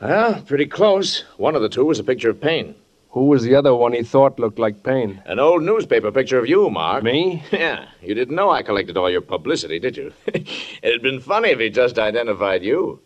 Well, 0.00 0.42
pretty 0.42 0.66
close. 0.66 1.24
One 1.38 1.56
of 1.56 1.62
the 1.62 1.68
two 1.68 1.84
was 1.84 1.98
a 1.98 2.04
picture 2.04 2.30
of 2.30 2.40
Payne. 2.40 2.74
Who 3.10 3.26
was 3.26 3.42
the 3.42 3.54
other 3.54 3.74
one 3.74 3.92
he 3.94 4.02
thought 4.02 4.38
looked 4.38 4.58
like 4.58 4.82
Payne? 4.82 5.22
An 5.24 5.38
old 5.38 5.62
newspaper 5.62 6.12
picture 6.12 6.38
of 6.38 6.46
you, 6.46 6.68
Mark. 6.70 7.02
Me? 7.02 7.42
Yeah. 7.52 7.86
You 8.02 8.14
didn't 8.14 8.34
know 8.36 8.50
I 8.50 8.62
collected 8.62 8.96
all 8.96 9.10
your 9.10 9.22
publicity, 9.22 9.78
did 9.78 9.96
you? 9.96 10.12
It'd 10.82 11.02
been 11.02 11.20
funny 11.20 11.48
if 11.50 11.58
he 11.58 11.70
just 11.70 11.98
identified 11.98 12.62
you. 12.62 13.00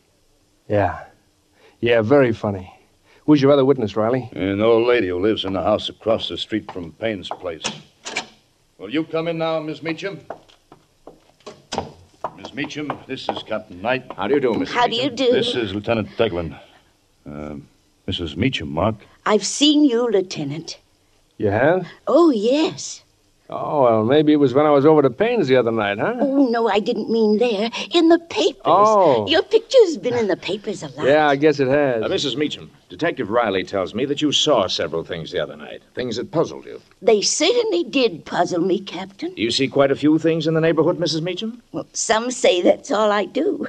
Yeah. 0.69 1.05
Yeah, 1.81 2.03
very 2.03 2.33
funny. 2.33 2.73
Who's 3.27 3.41
your 3.41 3.53
other 3.53 3.65
witness, 3.65 3.95
Riley? 3.97 4.29
An 4.33 4.61
old 4.61 4.89
lady 4.89 5.09
who 5.09 5.21
lives 5.21 5.45
in 5.45 5.53
the 5.53 5.63
house 5.63 5.89
across 5.89 6.29
the 6.29 6.37
street 6.37 6.71
from 6.73 6.93
Payne's 6.93 7.29
place. 7.29 7.63
Will 8.79 8.91
you 8.91 9.05
come 9.05 9.29
in 9.29 9.39
now, 9.39 9.61
Miss 9.61 9.83
Meacham? 9.83 10.21
Miss 12.37 12.53
Meacham, 12.53 12.93
this 13.07 13.29
is 13.29 13.43
Captain 13.45 13.81
Knight. 13.81 14.05
How 14.17 14.27
do 14.27 14.35
you 14.35 14.41
do, 14.41 14.53
Mrs. 14.55 14.69
How 14.73 14.89
do 14.89 14.97
you 14.97 15.11
do? 15.11 15.31
This 15.31 15.55
is 15.55 15.73
Lieutenant 15.73 16.09
Deglin. 16.17 16.59
Uh, 17.25 17.57
Mrs. 18.09 18.37
Meacham, 18.37 18.69
Mark. 18.69 18.97
I've 19.25 19.47
seen 19.47 19.85
you, 19.85 20.11
Lieutenant. 20.11 20.79
You 21.39 21.49
have? 21.49 21.87
Oh, 22.07 22.31
yes. 22.31 23.03
Oh, 23.55 23.83
well, 23.83 24.05
maybe 24.05 24.33
it 24.33 24.37
was 24.37 24.55
when 24.55 24.65
I 24.65 24.71
was 24.71 24.87
over 24.87 25.03
to 25.03 25.11
Payne's 25.11 25.47
the 25.47 25.57
other 25.57 25.71
night, 25.71 25.99
huh? 25.99 26.15
Oh, 26.19 26.47
no, 26.49 26.69
I 26.69 26.79
didn't 26.79 27.11
mean 27.11 27.37
there. 27.39 27.71
In 27.91 28.09
the 28.09 28.19
papers. 28.19 28.63
Oh. 28.65 29.29
Your 29.29 29.43
picture's 29.43 29.99
been 29.99 30.15
in 30.15 30.27
the 30.27 30.39
papers 30.39 30.83
a 30.83 30.89
lot. 30.89 31.07
Yeah, 31.07 31.29
I 31.29 31.37
guess 31.37 31.61
it 31.61 31.69
has. 31.69 32.03
Uh, 32.03 32.09
Mrs. 32.09 32.37
Meacham, 32.37 32.71
Detective 32.89 33.29
Riley 33.29 33.63
tells 33.63 33.95
me 33.95 34.07
that 34.07 34.23
you 34.23 34.33
saw 34.33 34.69
several 34.69 35.05
things 35.05 35.31
the 35.31 35.41
other 35.41 35.57
night, 35.57 35.83
things 35.95 36.17
that 36.17 36.31
puzzled 36.31 36.65
you. 36.65 36.81
They 37.03 37.21
certainly 37.21 37.85
did 37.85 38.25
puzzle 38.25 38.63
me, 38.63 38.81
Captain. 38.81 39.35
Do 39.35 39.43
you 39.43 39.51
see 39.51 39.69
quite 39.69 39.91
a 39.91 39.97
few 39.97 40.19
things 40.19 40.47
in 40.47 40.55
the 40.55 40.61
neighborhood, 40.61 40.99
Mrs. 40.99 41.21
Meacham? 41.21 41.63
Well, 41.73 41.87
some 41.93 42.31
say 42.31 42.63
that's 42.63 42.91
all 42.91 43.13
I 43.13 43.27
do. 43.27 43.67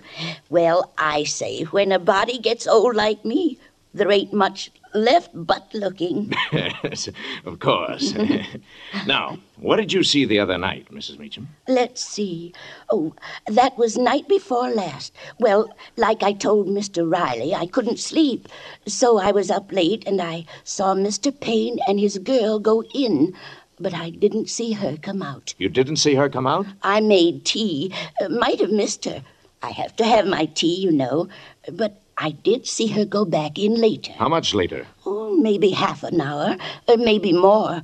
Well, 0.49 0.93
I 0.97 1.25
say 1.25 1.63
when 1.63 1.91
a 1.91 1.99
body 1.99 2.37
gets 2.37 2.67
old 2.67 2.95
like 2.95 3.25
me, 3.25 3.57
there 3.93 4.11
ain't 4.11 4.33
much 4.33 4.71
left 4.93 5.31
but 5.33 5.67
looking. 5.73 6.33
Yes, 6.51 7.09
of 7.45 7.59
course. 7.59 8.13
now, 9.07 9.37
what 9.57 9.77
did 9.77 9.91
you 9.91 10.03
see 10.03 10.25
the 10.25 10.39
other 10.39 10.57
night, 10.57 10.87
Mrs. 10.91 11.17
Meacham? 11.17 11.47
Let's 11.67 12.03
see. 12.03 12.53
Oh, 12.91 13.13
that 13.47 13.77
was 13.77 13.97
night 13.97 14.27
before 14.27 14.69
last. 14.69 15.13
Well, 15.39 15.69
like 15.97 16.21
I 16.23 16.33
told 16.33 16.67
Mr. 16.67 17.09
Riley, 17.11 17.55
I 17.55 17.65
couldn't 17.65 17.99
sleep. 17.99 18.47
So 18.87 19.17
I 19.17 19.31
was 19.31 19.49
up 19.49 19.71
late 19.71 20.03
and 20.05 20.21
I 20.21 20.45
saw 20.63 20.93
Mr. 20.93 21.37
Payne 21.37 21.79
and 21.87 21.99
his 21.99 22.17
girl 22.19 22.59
go 22.59 22.83
in. 22.93 23.33
but 23.79 23.93
I 23.93 24.11
didn't 24.11 24.49
see 24.49 24.73
her 24.73 24.97
come 25.01 25.21
out. 25.23 25.55
You 25.57 25.69
didn't 25.69 25.97
see 25.97 26.15
her 26.15 26.29
come 26.29 26.45
out? 26.47 26.67
I 26.83 27.01
made 27.01 27.43
tea. 27.45 27.91
Uh, 28.21 28.29
might 28.29 28.59
have 28.59 28.71
missed 28.71 29.05
her. 29.05 29.23
I 29.63 29.71
have 29.71 29.95
to 29.95 30.05
have 30.05 30.27
my 30.27 30.45
tea, 30.45 30.75
you 30.75 30.91
know. 30.91 31.27
But 31.71 32.02
I 32.17 32.31
did 32.31 32.67
see 32.67 32.87
her 32.87 33.05
go 33.05 33.25
back 33.25 33.57
in 33.57 33.75
later. 33.75 34.13
How 34.13 34.29
much 34.29 34.53
later? 34.53 34.85
Oh, 35.05 35.35
maybe 35.35 35.71
half 35.71 36.03
an 36.03 36.21
hour, 36.21 36.57
or 36.87 36.97
maybe 36.97 37.33
more. 37.33 37.81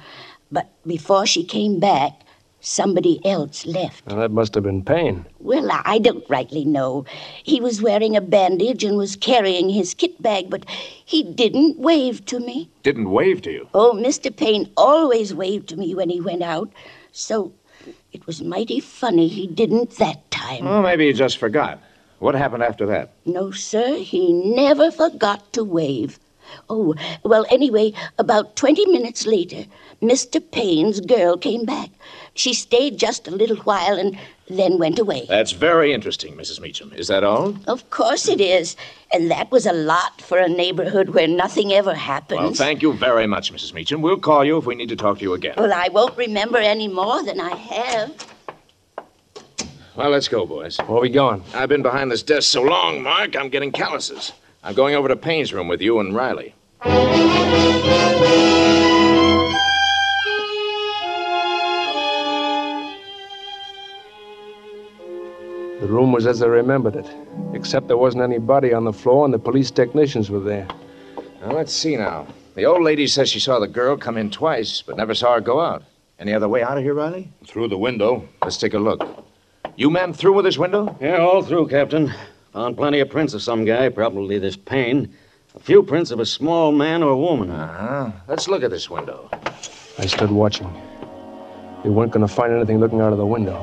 But 0.52 0.70
before 0.86 1.26
she 1.26 1.44
came 1.44 1.80
back, 1.80 2.22
somebody 2.62 3.26
else 3.26 3.66
left. 3.66 4.06
Well, 4.06 4.18
that 4.18 4.32
must 4.32 4.54
have 4.56 4.64
been 4.64 4.84
Payne. 4.84 5.26
Well, 5.40 5.70
I 5.72 6.00
don't 6.00 6.24
rightly 6.30 6.66
know. 6.66 7.06
He 7.44 7.62
was 7.62 7.82
wearing 7.82 8.16
a 8.16 8.22
bandage 8.22 8.84
and 8.84 8.98
was 8.98 9.16
carrying 9.16 9.70
his 9.70 9.94
kit 9.94 10.22
bag, 10.22 10.50
but 10.50 10.66
he 10.68 11.24
didn't 11.24 11.80
wave 11.80 12.26
to 12.26 12.40
me. 12.40 12.70
Didn't 12.84 13.12
wave 13.12 13.42
to 13.44 13.52
you? 13.52 13.68
Oh, 13.74 13.94
Mr. 13.94 14.36
Payne 14.36 14.72
always 14.76 15.34
waved 15.34 15.70
to 15.70 15.78
me 15.78 15.96
when 15.96 16.10
he 16.10 16.20
went 16.22 16.44
out, 16.44 16.72
so 17.12 17.54
it 18.12 18.26
was 18.28 18.42
mighty 18.42 18.80
funny 18.80 19.28
he 19.28 19.48
didn't 19.48 19.92
that 19.98 20.30
time. 20.32 20.66
Well, 20.66 20.82
maybe 20.82 21.08
he 21.08 21.14
just 21.14 21.38
forgot. 21.38 21.82
What 22.20 22.36
happened 22.36 22.64
after 22.64 22.86
that? 22.88 23.14
No, 23.26 23.52
sir, 23.52 23.96
he 23.98 24.34
never 24.34 24.92
forgot 24.92 25.52
to 25.54 25.64
wave. 25.64 26.20
Oh, 26.70 26.96
well, 27.24 27.46
anyway, 27.50 27.94
about 28.18 28.56
20 28.56 28.86
minutes 28.88 29.26
later, 29.26 29.66
Mr. 30.02 30.42
Payne's 30.52 31.00
girl 31.00 31.38
came 31.38 31.66
back. 31.66 31.90
She 32.34 32.54
stayed 32.54 32.98
just 32.98 33.28
a 33.28 33.32
little 33.32 33.58
while 33.58 33.98
and 33.98 34.18
then 34.50 34.80
went 34.80 34.98
away. 34.98 35.26
That's 35.30 35.52
very 35.52 35.94
interesting, 35.94 36.36
Mrs. 36.36 36.60
Meacham. 36.60 36.92
Is 36.94 37.08
that 37.08 37.24
all? 37.24 37.56
Of 37.68 37.90
course 37.92 38.28
it 38.28 38.42
is. 38.42 38.76
And 39.14 39.30
that 39.30 39.52
was 39.52 39.66
a 39.66 39.74
lot 39.74 40.22
for 40.22 40.38
a 40.40 40.50
neighborhood 40.50 41.10
where 41.10 41.28
nothing 41.28 41.72
ever 41.72 41.94
happens. 41.94 42.40
Well, 42.40 42.54
thank 42.54 42.82
you 42.82 42.94
very 42.94 43.28
much, 43.28 43.54
Mrs. 43.54 43.74
Meacham. 43.74 44.02
We'll 44.02 44.18
call 44.18 44.44
you 44.44 44.58
if 44.58 44.66
we 44.66 44.76
need 44.76 44.90
to 44.90 44.96
talk 44.96 45.20
to 45.20 45.24
you 45.24 45.34
again. 45.34 45.54
Well, 45.58 45.74
I 45.74 45.90
won't 45.90 46.18
remember 46.18 46.58
any 46.58 46.88
more 46.88 47.24
than 47.24 47.40
I 47.40 47.56
have. 47.56 48.28
Well, 50.00 50.12
let's 50.12 50.30
go, 50.30 50.46
boys. 50.46 50.78
Where 50.78 51.00
are 51.00 51.02
we 51.02 51.10
going? 51.10 51.44
I've 51.54 51.68
been 51.68 51.82
behind 51.82 52.10
this 52.10 52.24
desk 52.24 52.50
so 52.50 52.62
long, 52.62 53.04
Mark, 53.04 53.36
I'm 53.36 53.50
getting 53.50 53.70
calluses. 53.70 54.32
I'm 54.64 54.74
going 54.74 54.96
over 54.96 55.10
to 55.10 55.18
Payne's 55.18 55.52
room 55.52 55.68
with 55.68 55.82
you 55.82 56.00
and 56.00 56.16
Riley. 56.16 56.56
The 56.86 56.94
room 65.82 66.14
was 66.14 66.26
as 66.26 66.42
I 66.42 66.46
remembered 66.46 66.96
it, 66.96 67.14
except 67.54 67.90
there 67.90 67.98
wasn't 67.98 68.24
any 68.24 68.38
body 68.38 68.74
on 68.74 68.86
the 68.86 68.94
floor 68.94 69.26
and 69.26 69.34
the 69.34 69.38
police 69.38 69.70
technicians 69.70 70.30
were 70.32 70.40
there. 70.40 70.70
Now, 71.42 71.52
let's 71.52 71.74
see 71.74 71.98
now. 71.98 72.26
The 72.56 72.64
old 72.64 72.84
lady 72.84 73.06
says 73.06 73.30
she 73.30 73.42
saw 73.42 73.60
the 73.60 73.68
girl 73.68 73.98
come 73.98 74.16
in 74.16 74.32
twice, 74.32 74.82
but 74.82 74.96
never 74.96 75.14
saw 75.14 75.34
her 75.34 75.42
go 75.42 75.60
out. 75.60 75.84
Any 76.20 76.34
other 76.34 76.48
way 76.48 76.64
out 76.64 76.78
of 76.78 76.86
here, 76.86 76.94
Riley? 76.94 77.30
Through 77.46 77.68
the 77.68 77.78
window. 77.78 78.30
Let's 78.42 78.56
take 78.56 78.74
a 78.74 78.80
look. 78.80 79.26
You 79.80 79.90
men 79.90 80.12
through 80.12 80.34
with 80.34 80.44
this 80.44 80.58
window? 80.58 80.98
Yeah, 81.00 81.20
all 81.20 81.42
through, 81.42 81.70
Captain. 81.70 82.14
Found 82.52 82.76
plenty 82.76 83.00
of 83.00 83.10
prints 83.10 83.34
of 83.34 83.42
some 83.42 83.64
guy, 83.64 83.88
probably 83.88 84.38
this 84.38 84.58
Payne. 84.58 85.16
A 85.56 85.60
few 85.62 85.84
prints 85.84 86.12
of 86.12 86.20
a 86.20 86.26
small 86.26 86.74
man 86.74 87.02
or 87.02 87.16
woman. 87.16 87.50
Uh-huh. 87.50 88.12
Let's 88.28 88.50
look 88.50 88.62
at 88.62 88.72
this 88.72 88.90
window. 88.90 89.30
I 89.98 90.06
stood 90.06 90.32
watching. 90.32 90.70
They 91.82 91.90
weren't 91.90 92.12
going 92.12 92.28
to 92.28 92.34
find 92.34 92.52
anything 92.52 92.82
looking 92.82 93.00
out 93.00 93.14
of 93.14 93.18
the 93.20 93.26
window. 93.26 93.58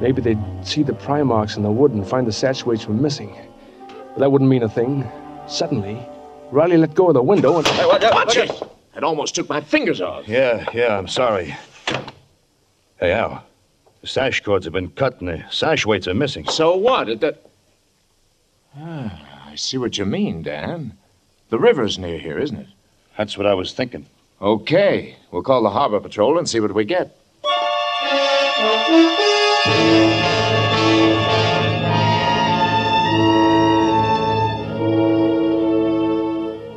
Maybe 0.00 0.22
they'd 0.22 0.38
see 0.62 0.84
the 0.84 0.94
pry 0.94 1.24
marks 1.24 1.56
in 1.56 1.64
the 1.64 1.72
wood 1.72 1.90
and 1.90 2.06
find 2.06 2.24
the 2.24 2.32
sash 2.32 2.64
weights 2.64 2.86
were 2.86 2.94
missing. 2.94 3.36
But 3.88 4.20
that 4.20 4.30
wouldn't 4.30 4.48
mean 4.48 4.62
a 4.62 4.68
thing. 4.68 5.10
Suddenly, 5.48 6.00
Riley 6.52 6.76
let 6.76 6.94
go 6.94 7.08
of 7.08 7.14
the 7.14 7.22
window 7.24 7.58
and. 7.58 7.66
Hey, 7.66 7.84
what, 7.84 8.00
watch 8.00 8.36
it! 8.36 8.52
It 8.94 9.02
almost 9.02 9.34
took 9.34 9.48
my 9.48 9.60
fingers 9.60 10.00
off. 10.00 10.28
Yeah, 10.28 10.64
yeah, 10.72 10.96
I'm 10.96 11.08
sorry. 11.08 11.56
Hey, 13.00 13.10
Al. 13.10 13.44
The 14.00 14.06
sash 14.06 14.40
cords 14.42 14.66
have 14.66 14.72
been 14.72 14.90
cut 14.90 15.20
and 15.20 15.28
the 15.28 15.44
sash 15.50 15.84
weights 15.86 16.06
are 16.06 16.14
missing. 16.14 16.46
So 16.48 16.76
what? 16.76 17.08
It, 17.08 17.20
that... 17.20 17.42
Ah, 18.76 19.48
I 19.48 19.54
see 19.56 19.78
what 19.78 19.98
you 19.98 20.04
mean, 20.04 20.42
Dan. 20.42 20.96
The 21.48 21.58
river's 21.58 21.98
near 21.98 22.18
here, 22.18 22.38
isn't 22.38 22.56
it? 22.56 22.68
That's 23.16 23.38
what 23.38 23.46
I 23.46 23.54
was 23.54 23.72
thinking. 23.72 24.06
Okay. 24.40 25.16
We'll 25.30 25.42
call 25.42 25.62
the 25.62 25.70
harbor 25.70 26.00
patrol 26.00 26.38
and 26.38 26.48
see 26.48 26.60
what 26.60 26.74
we 26.74 26.84
get. 26.84 27.16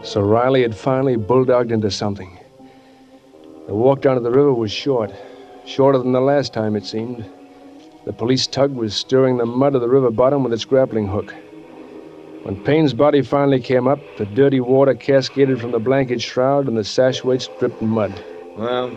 So 0.04 0.22
Riley 0.22 0.64
had 0.64 0.76
finally 0.76 1.18
bulldogged 1.18 1.72
into 1.72 1.92
something. 1.92 2.40
The 3.68 3.76
walk 3.76 4.02
down 4.02 4.16
to 4.16 4.22
the 4.22 4.32
river 4.32 4.52
was 4.52 4.72
short, 4.72 5.12
shorter 5.70 6.00
than 6.00 6.12
the 6.12 6.22
last 6.22 6.52
time, 6.52 6.76
it 6.76 6.86
seemed. 6.86 7.24
The 8.06 8.14
police 8.14 8.48
tug 8.48 8.74
was 8.74 8.96
stirring 8.96 9.38
the 9.38 9.46
mud 9.46 9.76
of 9.76 9.82
the 9.82 9.88
river 9.88 10.10
bottom 10.10 10.44
with 10.44 10.52
its 10.52 10.66
grappling 10.66 11.08
hook. 11.08 11.34
When 12.44 12.64
Payne's 12.64 12.94
body 12.94 13.22
finally 13.22 13.60
came 13.60 13.88
up, 13.88 14.00
the 14.18 14.26
dirty 14.26 14.60
water 14.60 14.96
cascaded 14.96 15.62
from 15.62 15.72
the 15.72 15.80
blanket 15.80 16.22
shroud 16.22 16.68
and 16.68 16.76
the 16.76 16.84
sash 16.84 17.24
weights 17.24 17.50
dripped 17.60 17.82
mud. 17.82 18.24
Well, 18.58 18.90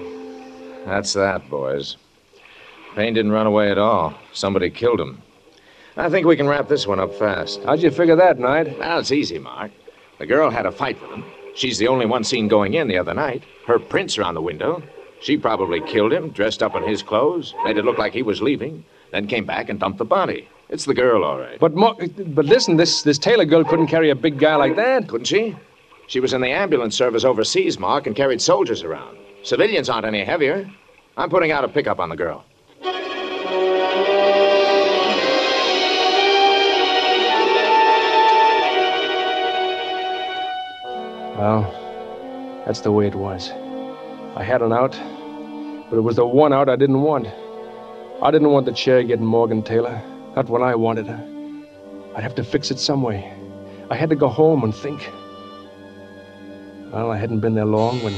that's 0.87 1.13
that, 1.13 1.49
boys. 1.51 1.97
Payne 2.95 3.15
didn't 3.15 3.33
run 3.33 3.47
away 3.47 3.71
at 3.71 3.79
all. 3.79 4.15
Somebody 4.33 4.71
killed 4.71 5.01
him. 5.01 5.21
I 5.97 6.09
think 6.09 6.27
we 6.27 6.37
can 6.37 6.49
wrap 6.49 6.69
this 6.69 6.87
one 6.87 7.01
up 7.01 7.15
fast. 7.15 7.63
How'd 7.65 7.83
you 7.83 7.91
figure 7.91 8.17
that, 8.17 8.39
Knight? 8.39 8.79
Well, 8.79 8.99
it's 8.99 9.13
easy, 9.13 9.39
Mark. 9.39 9.73
The 10.19 10.27
girl 10.27 10.49
had 10.51 10.65
a 10.65 10.73
fight 10.73 11.01
with 11.03 11.11
him. 11.11 11.25
She's 11.55 11.77
the 11.77 11.89
only 11.89 12.07
one 12.07 12.25
seen 12.25 12.49
going 12.49 12.75
in 12.75 12.89
the 12.89 12.97
other 12.97 13.13
night. 13.13 13.43
Her 13.67 13.79
prints 13.79 14.17
are 14.17 14.23
on 14.23 14.35
the 14.35 14.41
window. 14.41 14.83
She 15.23 15.37
probably 15.37 15.81
killed 15.81 16.13
him, 16.13 16.31
dressed 16.31 16.63
up 16.63 16.75
in 16.75 16.83
his 16.83 17.03
clothes, 17.03 17.55
made 17.65 17.79
it 17.79 17.85
look 17.85 17.97
like 17.97 18.13
he 18.13 18.23
was 18.23 18.43
leaving, 18.43 18.85
then 19.13 19.29
came 19.29 19.45
back 19.45 19.69
and 19.69 19.79
dumped 19.79 19.99
the 19.99 20.05
body. 20.05 20.49
It's 20.69 20.85
the 20.85 20.95
girl, 20.95 21.23
all 21.23 21.39
right. 21.39 21.61
But 21.61 21.75
Mo- 21.75 21.97
but 22.29 22.45
listen, 22.45 22.77
this 22.77 23.03
this 23.03 23.19
Taylor 23.19 23.45
girl 23.45 23.63
couldn't 23.63 23.87
carry 23.87 24.11
a 24.11 24.17
big 24.17 24.39
guy 24.39 24.57
like 24.57 24.75
that. 24.77 25.07
Couldn't 25.09 25.27
she? 25.27 25.55
She 26.09 26.19
was 26.19 26.33
in 26.33 26.41
the 26.41 26.49
ambulance 26.51 26.97
service 26.97 27.25
overseas, 27.25 27.79
Mark, 27.79 28.07
and 28.07 28.17
carried 28.17 28.43
soldiers 28.43 28.83
around. 28.83 29.17
Civilians 29.45 29.89
aren't 29.89 30.07
any 30.07 30.25
heavier. 30.25 30.69
I'm 31.17 31.31
putting 31.31 31.53
out 31.53 31.63
a 31.65 31.69
pickup 31.69 32.01
on 32.01 32.09
the 32.09 32.17
girl. 32.17 32.45
Well, 41.39 42.63
that's 42.67 42.81
the 42.81 42.93
way 42.93 43.07
it 43.07 43.15
was. 43.15 43.53
I 44.35 44.43
had 44.43 44.63
an 44.63 44.73
out, 44.73 44.99
but 45.91 45.99
it 45.99 46.01
was 46.01 46.17
the 46.17 46.27
one 46.27 46.55
out 46.55 46.71
I 46.71 46.77
didn't 46.77 47.03
want. 47.03 47.29
I 48.23 48.31
didn't 48.31 48.51
want 48.51 48.65
the 48.65 48.73
chair 48.73 49.03
getting 49.03 49.27
Morgan 49.27 49.63
Taylor. 49.63 50.01
Not 50.35 50.49
when 50.49 50.63
I 50.63 50.75
wanted 50.75 51.07
her. 51.07 51.23
I'd 52.17 52.23
have 52.23 52.35
to 52.37 52.45
fix 52.45 52.71
it 52.71 52.79
some 52.79 53.03
way. 53.03 53.31
I 53.91 53.95
had 53.95 54.09
to 54.09 54.17
go 54.17 54.29
home 54.29 54.65
and 54.65 54.75
think. 54.75 55.07
Well, 56.91 57.11
I 57.11 57.19
hadn't 57.19 57.41
been 57.41 57.55
there 57.55 57.67
long 57.67 58.03
when. 58.03 58.15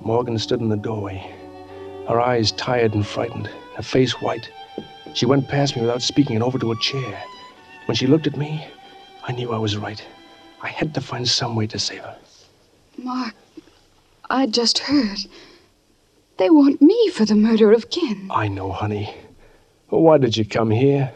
Morgan 0.00 0.38
stood 0.38 0.60
in 0.60 0.68
the 0.68 0.76
doorway, 0.76 1.18
her 2.08 2.20
eyes 2.20 2.52
tired 2.52 2.94
and 2.94 3.04
frightened, 3.04 3.48
her 3.76 3.82
face 3.82 4.20
white. 4.20 4.48
She 5.14 5.26
went 5.26 5.48
past 5.48 5.74
me 5.74 5.82
without 5.82 6.02
speaking 6.02 6.36
and 6.36 6.44
over 6.44 6.58
to 6.58 6.70
a 6.70 6.78
chair. 6.78 7.22
When 7.86 7.96
she 7.96 8.06
looked 8.06 8.28
at 8.28 8.36
me, 8.36 8.64
I 9.24 9.32
knew 9.32 9.52
I 9.52 9.58
was 9.58 9.76
right. 9.76 10.04
I 10.62 10.68
had 10.68 10.94
to 10.94 11.00
find 11.00 11.26
some 11.28 11.56
way 11.56 11.66
to 11.68 11.78
save 11.78 12.00
her. 12.00 12.18
Mark, 12.98 13.34
I 14.28 14.46
just 14.46 14.78
heard. 14.78 15.18
They 16.36 16.50
want 16.50 16.80
me 16.80 17.10
for 17.10 17.24
the 17.24 17.34
murder 17.34 17.72
of 17.72 17.90
Ken. 17.90 18.28
I 18.30 18.48
know, 18.48 18.72
honey. 18.72 19.14
Why 19.88 20.18
did 20.18 20.36
you 20.36 20.44
come 20.44 20.70
here? 20.70 21.12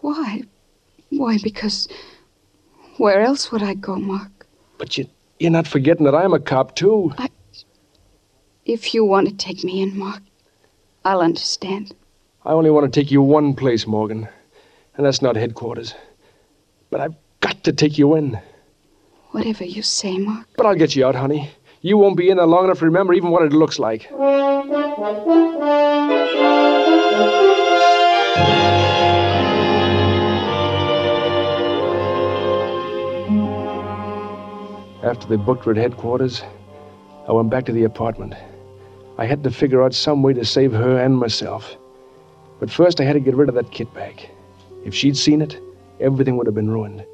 Why? 0.00 0.42
Why, 1.10 1.38
because. 1.42 1.88
Where 2.96 3.20
else 3.20 3.52
would 3.52 3.62
I 3.62 3.74
go, 3.74 3.96
Mark? 3.96 4.46
But 4.78 4.96
you, 4.96 5.08
you're 5.38 5.50
not 5.50 5.66
forgetting 5.66 6.04
that 6.04 6.14
I'm 6.14 6.32
a 6.32 6.40
cop, 6.40 6.76
too. 6.76 7.12
I. 7.18 7.28
If 8.64 8.94
you 8.94 9.04
want 9.04 9.28
to 9.28 9.34
take 9.34 9.62
me 9.62 9.82
in, 9.82 9.96
Mark, 9.96 10.22
I'll 11.04 11.20
understand. 11.20 11.94
I 12.44 12.52
only 12.52 12.70
want 12.70 12.92
to 12.92 13.00
take 13.00 13.10
you 13.10 13.22
one 13.22 13.54
place, 13.54 13.86
Morgan. 13.86 14.28
And 14.96 15.04
that's 15.04 15.22
not 15.22 15.36
headquarters. 15.36 15.94
But 16.90 17.00
I've 17.00 17.14
got 17.40 17.62
to 17.64 17.72
take 17.72 17.98
you 17.98 18.14
in. 18.16 18.40
Whatever 19.36 19.64
you 19.64 19.82
say, 19.82 20.16
Mark. 20.16 20.48
But 20.56 20.64
I'll 20.64 20.74
get 20.74 20.96
you 20.96 21.04
out, 21.04 21.14
honey. 21.14 21.50
You 21.82 21.98
won't 21.98 22.16
be 22.16 22.30
in 22.30 22.38
there 22.38 22.46
long 22.46 22.64
enough 22.64 22.78
to 22.78 22.86
remember 22.86 23.12
even 23.12 23.30
what 23.30 23.42
it 23.42 23.52
looks 23.52 23.78
like. 23.78 24.10
After 35.02 35.26
they 35.28 35.36
booked 35.36 35.66
her 35.66 35.72
at 35.72 35.76
headquarters, 35.76 36.42
I 37.28 37.32
went 37.32 37.50
back 37.50 37.66
to 37.66 37.72
the 37.72 37.84
apartment. 37.84 38.32
I 39.18 39.26
had 39.26 39.44
to 39.44 39.50
figure 39.50 39.82
out 39.82 39.92
some 39.92 40.22
way 40.22 40.32
to 40.32 40.46
save 40.46 40.72
her 40.72 40.98
and 40.98 41.14
myself. 41.14 41.76
But 42.58 42.70
first, 42.70 43.02
I 43.02 43.04
had 43.04 43.12
to 43.12 43.20
get 43.20 43.36
rid 43.36 43.50
of 43.50 43.54
that 43.56 43.70
kit 43.70 43.92
bag. 43.92 44.30
If 44.86 44.94
she'd 44.94 45.18
seen 45.18 45.42
it, 45.42 45.60
everything 46.00 46.38
would 46.38 46.46
have 46.46 46.54
been 46.54 46.70
ruined. 46.70 47.04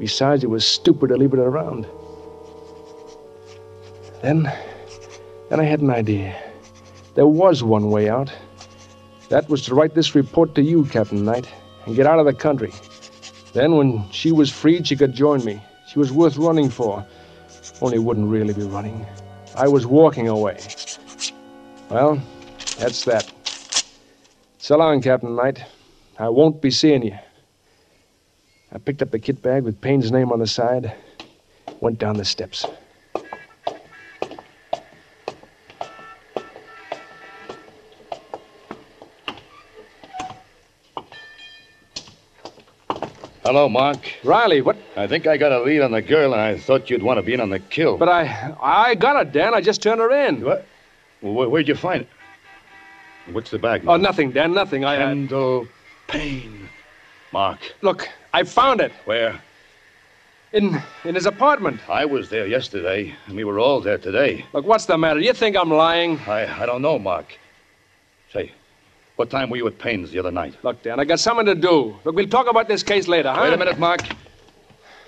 Besides, 0.00 0.42
it 0.42 0.48
was 0.48 0.66
stupid 0.66 1.08
to 1.08 1.16
leave 1.16 1.34
it 1.34 1.38
around. 1.38 1.86
Then, 4.22 4.50
then 5.50 5.60
I 5.60 5.64
had 5.64 5.80
an 5.80 5.90
idea. 5.90 6.34
There 7.14 7.26
was 7.26 7.62
one 7.62 7.90
way 7.90 8.08
out. 8.08 8.32
That 9.28 9.46
was 9.50 9.62
to 9.66 9.74
write 9.74 9.94
this 9.94 10.14
report 10.14 10.54
to 10.54 10.62
you, 10.62 10.86
Captain 10.86 11.22
Knight, 11.22 11.46
and 11.84 11.94
get 11.94 12.06
out 12.06 12.18
of 12.18 12.24
the 12.24 12.32
country. 12.32 12.72
Then, 13.52 13.76
when 13.76 14.10
she 14.10 14.32
was 14.32 14.50
freed, 14.50 14.86
she 14.86 14.96
could 14.96 15.12
join 15.12 15.44
me. 15.44 15.60
She 15.86 15.98
was 15.98 16.10
worth 16.10 16.38
running 16.38 16.70
for. 16.70 17.04
Only 17.82 17.98
wouldn't 17.98 18.28
really 18.28 18.54
be 18.54 18.62
running. 18.62 19.04
I 19.54 19.68
was 19.68 19.86
walking 19.86 20.28
away. 20.28 20.60
Well, 21.90 22.22
that's 22.78 23.04
that. 23.04 23.30
So 24.56 24.78
long, 24.78 25.02
Captain 25.02 25.36
Knight. 25.36 25.62
I 26.18 26.30
won't 26.30 26.62
be 26.62 26.70
seeing 26.70 27.02
you. 27.02 27.18
I 28.72 28.78
picked 28.78 29.02
up 29.02 29.10
the 29.10 29.18
kit 29.18 29.42
bag 29.42 29.64
with 29.64 29.80
Payne's 29.80 30.12
name 30.12 30.30
on 30.30 30.38
the 30.38 30.46
side, 30.46 30.94
went 31.80 31.98
down 31.98 32.16
the 32.16 32.24
steps. 32.24 32.64
Hello, 43.44 43.68
Mark. 43.68 43.98
Riley, 44.22 44.60
what? 44.60 44.76
I 44.96 45.08
think 45.08 45.26
I 45.26 45.36
got 45.36 45.50
a 45.50 45.60
lead 45.62 45.80
on 45.80 45.90
the 45.90 46.00
girl, 46.00 46.32
and 46.32 46.40
I 46.40 46.56
thought 46.56 46.88
you'd 46.88 47.02
want 47.02 47.18
to 47.18 47.22
be 47.22 47.34
in 47.34 47.40
on 47.40 47.50
the 47.50 47.58
kill. 47.58 47.98
But 47.98 48.08
I, 48.08 48.54
I 48.62 48.94
got 48.94 49.20
it, 49.26 49.32
Dan. 49.32 49.54
I 49.54 49.60
just 49.60 49.82
turned 49.82 50.00
her 50.00 50.12
in. 50.12 50.44
What? 50.44 50.64
Well, 51.20 51.50
where'd 51.50 51.66
you 51.66 51.74
find 51.74 52.02
it? 52.02 52.08
What's 53.34 53.50
the 53.50 53.58
bag? 53.58 53.82
Oh, 53.88 53.96
nothing, 53.96 54.30
Dan. 54.30 54.54
Nothing. 54.54 54.84
I. 54.84 54.98
Kendall 54.98 55.66
Payne. 56.06 56.68
Mark. 57.32 57.58
Look, 57.82 58.08
I 58.32 58.42
found 58.42 58.80
it. 58.80 58.92
Where? 59.04 59.40
In 60.52 60.82
in 61.04 61.14
his 61.14 61.26
apartment. 61.26 61.80
I 61.88 62.04
was 62.04 62.28
there 62.28 62.46
yesterday, 62.46 63.14
and 63.26 63.36
we 63.36 63.44
were 63.44 63.60
all 63.60 63.80
there 63.80 63.98
today. 63.98 64.44
Look, 64.52 64.66
what's 64.66 64.86
the 64.86 64.98
matter? 64.98 65.20
You 65.20 65.32
think 65.32 65.56
I'm 65.56 65.70
lying? 65.70 66.18
I 66.26 66.62
I 66.62 66.66
don't 66.66 66.82
know, 66.82 66.98
Mark. 66.98 67.38
Say, 68.32 68.52
what 69.16 69.30
time 69.30 69.50
were 69.50 69.56
you 69.56 69.66
at 69.68 69.78
Payne's 69.78 70.10
the 70.10 70.18
other 70.18 70.32
night? 70.32 70.54
Look, 70.64 70.82
Dan, 70.82 70.98
I 70.98 71.04
got 71.04 71.20
something 71.20 71.46
to 71.46 71.54
do. 71.54 71.96
Look, 72.04 72.16
we'll 72.16 72.28
talk 72.28 72.48
about 72.48 72.66
this 72.68 72.82
case 72.82 73.06
later, 73.06 73.32
huh? 73.32 73.42
Wait 73.42 73.52
a 73.52 73.56
minute, 73.56 73.78
Mark. 73.78 74.00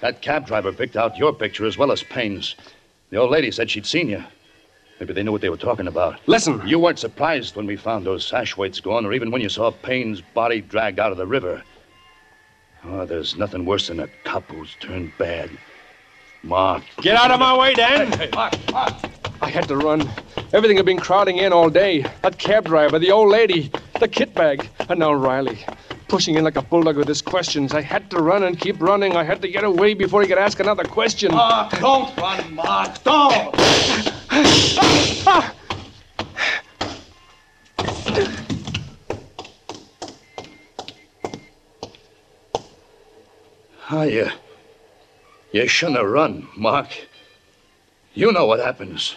That 0.00 0.22
cab 0.22 0.46
driver 0.46 0.72
picked 0.72 0.96
out 0.96 1.16
your 1.16 1.32
picture 1.32 1.66
as 1.66 1.78
well 1.78 1.92
as 1.92 2.02
Payne's. 2.02 2.56
The 3.10 3.16
old 3.18 3.30
lady 3.30 3.50
said 3.50 3.70
she'd 3.70 3.86
seen 3.86 4.08
you. 4.08 4.22
Maybe 5.00 5.12
they 5.12 5.22
knew 5.22 5.32
what 5.32 5.40
they 5.40 5.50
were 5.50 5.56
talking 5.56 5.88
about. 5.88 6.20
Listen. 6.28 6.60
You 6.66 6.78
weren't 6.78 6.98
surprised 6.98 7.56
when 7.56 7.66
we 7.66 7.76
found 7.76 8.06
those 8.06 8.24
sash 8.24 8.56
weights 8.56 8.78
gone, 8.80 9.04
or 9.04 9.12
even 9.12 9.30
when 9.32 9.40
you 9.40 9.48
saw 9.48 9.70
Payne's 9.70 10.20
body 10.20 10.60
dragged 10.60 11.00
out 11.00 11.10
of 11.10 11.18
the 11.18 11.26
river. 11.26 11.62
Oh, 12.84 13.04
there's 13.06 13.36
nothing 13.36 13.64
worse 13.64 13.88
than 13.88 14.00
a 14.00 14.08
cop 14.24 14.44
who's 14.50 14.74
turned 14.80 15.12
bad. 15.16 15.50
Mark. 16.42 16.82
Get 17.00 17.16
out 17.16 17.30
of 17.30 17.38
my 17.38 17.56
way, 17.56 17.74
Dan! 17.74 18.10
Hey, 18.12 18.28
Mark, 18.34 18.54
Mark. 18.72 18.92
I 19.40 19.48
had 19.48 19.68
to 19.68 19.76
run. 19.76 20.10
Everything 20.52 20.76
had 20.76 20.86
been 20.86 20.98
crowding 20.98 21.38
in 21.38 21.52
all 21.52 21.70
day. 21.70 22.04
That 22.22 22.38
cab 22.38 22.64
driver, 22.64 22.98
the 22.98 23.12
old 23.12 23.30
lady, 23.30 23.70
the 24.00 24.08
kit 24.08 24.34
bag, 24.34 24.68
and 24.88 24.98
now 24.98 25.12
Riley. 25.12 25.64
Pushing 26.08 26.34
in 26.34 26.42
like 26.44 26.56
a 26.56 26.62
bulldog 26.62 26.96
with 26.96 27.06
his 27.08 27.22
questions. 27.22 27.72
I 27.72 27.80
had 27.80 28.10
to 28.10 28.18
run 28.18 28.42
and 28.42 28.58
keep 28.58 28.80
running. 28.82 29.16
I 29.16 29.22
had 29.22 29.40
to 29.42 29.48
get 29.48 29.62
away 29.62 29.94
before 29.94 30.20
he 30.20 30.28
could 30.28 30.38
ask 30.38 30.58
another 30.58 30.84
question. 30.84 31.30
Mark, 31.30 31.78
don't 31.78 32.16
run, 32.16 32.54
Mark, 32.54 33.02
don't! 33.04 33.54
Ah, 34.34 35.54
ah. 35.54 35.54
Oh, 43.94 44.04
you, 44.04 44.26
you 45.52 45.68
shouldn't 45.68 45.98
have 45.98 46.06
run, 46.06 46.48
Mark. 46.56 46.88
You 48.14 48.32
know 48.32 48.46
what 48.46 48.58
happens 48.58 49.16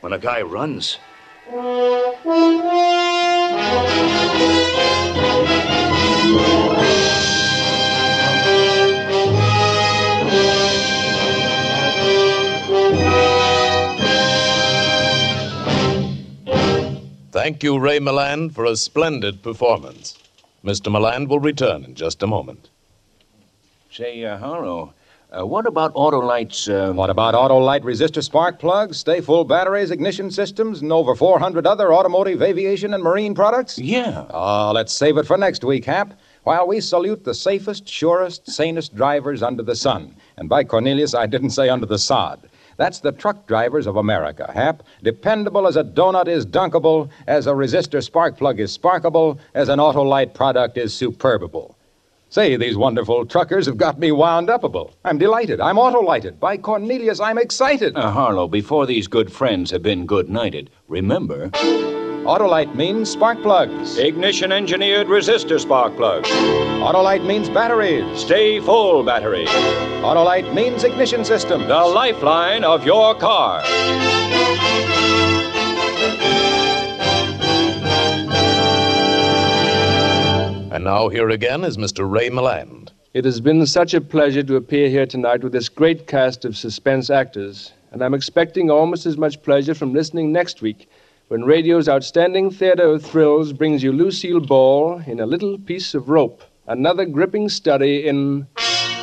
when 0.00 0.14
a 0.14 0.18
guy 0.18 0.40
runs. 0.40 0.96
Thank 17.30 17.62
you, 17.62 17.78
Ray 17.78 18.00
Milland, 18.00 18.54
for 18.54 18.64
a 18.64 18.74
splendid 18.74 19.42
performance. 19.42 20.16
Mr. 20.64 20.90
Milland 20.90 21.28
will 21.28 21.40
return 21.40 21.84
in 21.84 21.94
just 21.94 22.22
a 22.22 22.26
moment. 22.26 22.70
Say, 23.90 24.22
uh, 24.24 24.36
Harlow, 24.36 24.92
uh, 25.30 25.46
what 25.46 25.66
about 25.66 25.94
Autolite's, 25.94 26.68
uh... 26.68 26.92
What 26.92 27.10
about 27.10 27.34
Autolite 27.34 27.82
resistor 27.82 28.22
spark 28.22 28.58
plugs, 28.58 28.98
stay 28.98 29.20
full 29.20 29.44
batteries, 29.44 29.90
ignition 29.90 30.30
systems, 30.30 30.82
and 30.82 30.92
over 30.92 31.14
400 31.14 31.66
other 31.66 31.92
automotive, 31.92 32.42
aviation, 32.42 32.94
and 32.94 33.02
marine 33.02 33.34
products? 33.34 33.78
Yeah. 33.78 34.26
Oh, 34.30 34.72
let's 34.74 34.92
save 34.92 35.16
it 35.16 35.26
for 35.26 35.36
next 35.36 35.64
week, 35.64 35.84
Hap. 35.86 36.18
While 36.44 36.66
we 36.66 36.80
salute 36.80 37.24
the 37.24 37.34
safest, 37.34 37.88
surest, 37.88 38.50
sanest 38.50 38.94
drivers 38.94 39.42
under 39.42 39.62
the 39.62 39.76
sun. 39.76 40.14
And 40.36 40.48
by 40.48 40.64
Cornelius, 40.64 41.14
I 41.14 41.26
didn't 41.26 41.50
say 41.50 41.68
under 41.68 41.86
the 41.86 41.98
sod. 41.98 42.48
That's 42.76 43.00
the 43.00 43.12
truck 43.12 43.46
drivers 43.46 43.86
of 43.86 43.96
America, 43.96 44.50
Hap. 44.54 44.82
Dependable 45.02 45.66
as 45.66 45.76
a 45.76 45.84
donut 45.84 46.28
is 46.28 46.46
dunkable, 46.46 47.10
as 47.26 47.46
a 47.46 47.52
resistor 47.52 48.02
spark 48.02 48.36
plug 48.36 48.60
is 48.60 48.72
sparkable, 48.72 49.38
as 49.54 49.68
an 49.68 49.78
Autolite 49.78 50.32
product 50.32 50.78
is 50.78 50.92
superbable. 50.92 51.74
Say, 52.30 52.56
these 52.56 52.76
wonderful 52.76 53.24
truckers 53.24 53.64
have 53.64 53.78
got 53.78 53.98
me 53.98 54.12
wound 54.12 54.48
upable. 54.48 54.92
I'm 55.02 55.16
delighted. 55.16 55.60
I'm 55.62 55.76
autolighted. 55.76 56.38
By 56.38 56.58
Cornelius, 56.58 57.20
I'm 57.20 57.38
excited. 57.38 57.96
Uh, 57.96 58.10
Harlow, 58.10 58.46
before 58.46 58.84
these 58.84 59.06
good 59.06 59.32
friends 59.32 59.70
have 59.70 59.82
been 59.82 60.04
good 60.04 60.28
nighted, 60.28 60.68
remember. 60.88 61.48
Autolite 62.28 62.74
means 62.74 63.08
spark 63.10 63.40
plugs. 63.40 63.96
Ignition 63.96 64.52
engineered 64.52 65.06
resistor 65.06 65.58
spark 65.58 65.96
plugs. 65.96 66.28
Autolite 66.28 67.24
means 67.24 67.48
batteries. 67.48 68.20
Stay 68.20 68.60
full 68.60 69.02
battery. 69.02 69.46
Autolite 70.04 70.52
means 70.52 70.84
ignition 70.84 71.24
system. 71.24 71.66
The 71.66 71.80
lifeline 71.86 72.62
of 72.62 72.84
your 72.84 73.14
car. 73.14 73.62
And 80.78 80.84
now 80.84 81.08
here 81.08 81.28
again 81.28 81.64
is 81.64 81.76
Mr. 81.76 82.08
Ray 82.08 82.30
Milland. 82.30 82.90
It 83.12 83.24
has 83.24 83.40
been 83.40 83.66
such 83.66 83.94
a 83.94 84.00
pleasure 84.00 84.44
to 84.44 84.54
appear 84.54 84.88
here 84.88 85.06
tonight 85.06 85.42
with 85.42 85.50
this 85.50 85.68
great 85.68 86.06
cast 86.06 86.44
of 86.44 86.56
suspense 86.56 87.10
actors, 87.10 87.72
and 87.90 88.00
I'm 88.00 88.14
expecting 88.14 88.70
almost 88.70 89.04
as 89.04 89.16
much 89.16 89.42
pleasure 89.42 89.74
from 89.74 89.92
listening 89.92 90.30
next 90.30 90.62
week 90.62 90.88
when 91.26 91.42
radio's 91.42 91.88
outstanding 91.88 92.52
theater 92.52 92.84
of 92.84 93.04
thrills 93.04 93.52
brings 93.52 93.82
you 93.82 93.90
Lucille 93.90 94.38
Ball 94.38 95.02
in 95.04 95.18
A 95.18 95.26
Little 95.26 95.58
Piece 95.58 95.94
of 95.94 96.08
Rope, 96.08 96.44
another 96.68 97.06
gripping 97.06 97.48
study 97.48 98.06
in 98.06 98.46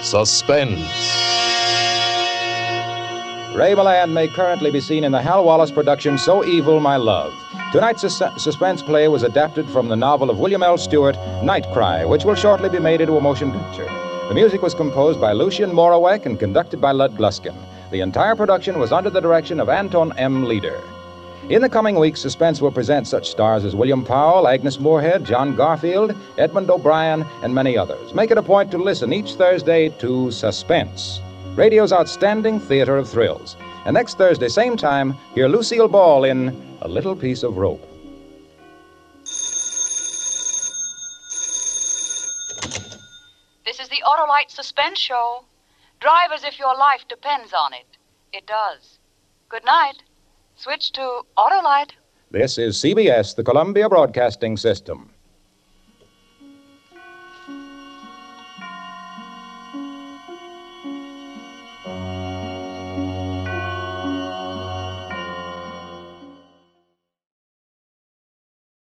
Suspense. 0.01 1.14
Ray 3.55 3.73
Milland 3.73 4.11
may 4.11 4.27
currently 4.27 4.69
be 4.69 4.81
seen 4.81 5.05
in 5.05 5.13
the 5.13 5.21
Hal 5.21 5.45
Wallis 5.45 5.71
production 5.71 6.17
So 6.17 6.43
Evil, 6.43 6.81
My 6.81 6.97
Love. 6.97 7.33
Tonight's 7.71 8.01
sus- 8.01 8.43
suspense 8.43 8.81
play 8.81 9.07
was 9.07 9.23
adapted 9.23 9.65
from 9.69 9.87
the 9.87 9.95
novel 9.95 10.29
of 10.29 10.39
William 10.39 10.61
L. 10.61 10.77
Stuart, 10.77 11.15
Night 11.41 11.65
Cry, 11.71 12.03
which 12.03 12.25
will 12.25 12.35
shortly 12.35 12.67
be 12.67 12.79
made 12.79 12.99
into 12.99 13.15
a 13.15 13.21
motion 13.21 13.53
picture. 13.53 13.85
The 14.27 14.33
music 14.33 14.61
was 14.61 14.73
composed 14.73 15.21
by 15.21 15.31
Lucien 15.31 15.71
Moraweck 15.71 16.25
and 16.25 16.37
conducted 16.37 16.81
by 16.81 16.91
Lud 16.91 17.15
Gluskin. 17.15 17.55
The 17.91 18.01
entire 18.01 18.35
production 18.35 18.77
was 18.77 18.91
under 18.91 19.09
the 19.09 19.21
direction 19.21 19.61
of 19.61 19.69
Anton 19.69 20.11
M. 20.17 20.43
Leader. 20.43 20.81
In 21.47 21.61
the 21.61 21.69
coming 21.69 21.95
weeks, 21.97 22.19
Suspense 22.19 22.59
will 22.59 22.71
present 22.71 23.07
such 23.07 23.29
stars 23.29 23.63
as 23.63 23.73
William 23.73 24.03
Powell, 24.03 24.49
Agnes 24.49 24.81
Moorehead, 24.81 25.23
John 25.23 25.55
Garfield, 25.55 26.13
Edmond 26.37 26.69
O'Brien, 26.69 27.25
and 27.41 27.55
many 27.55 27.77
others. 27.77 28.13
Make 28.13 28.31
it 28.31 28.37
a 28.37 28.43
point 28.43 28.69
to 28.71 28.77
listen 28.77 29.13
each 29.13 29.35
Thursday 29.35 29.89
to 29.99 30.29
Suspense, 30.31 31.21
radio's 31.55 31.93
outstanding 31.93 32.59
theater 32.59 32.97
of 32.97 33.09
thrills. 33.09 33.55
And 33.85 33.93
next 33.93 34.17
Thursday, 34.17 34.49
same 34.49 34.75
time, 34.75 35.15
hear 35.33 35.47
Lucille 35.47 35.87
Ball 35.87 36.25
in 36.25 36.49
A 36.81 36.87
Little 36.87 37.15
Piece 37.15 37.43
of 37.43 37.57
Rope. 37.57 37.81
This 43.63 43.79
is 43.79 43.89
the 43.89 44.03
Autolite 44.05 44.49
Suspense 44.49 44.99
Show. 44.99 45.45
Drive 46.01 46.31
as 46.33 46.43
if 46.43 46.59
your 46.59 46.75
life 46.75 47.05
depends 47.07 47.53
on 47.53 47.73
it. 47.73 47.97
It 48.33 48.45
does. 48.45 48.99
Good 49.49 49.65
night. 49.65 50.03
Switch 50.57 50.91
to 50.93 51.21
Autolite. 51.37 51.91
This 52.31 52.57
is 52.57 52.75
CBS, 52.77 53.35
the 53.35 53.43
Columbia 53.43 53.87
Broadcasting 53.87 54.57
System. 54.57 55.09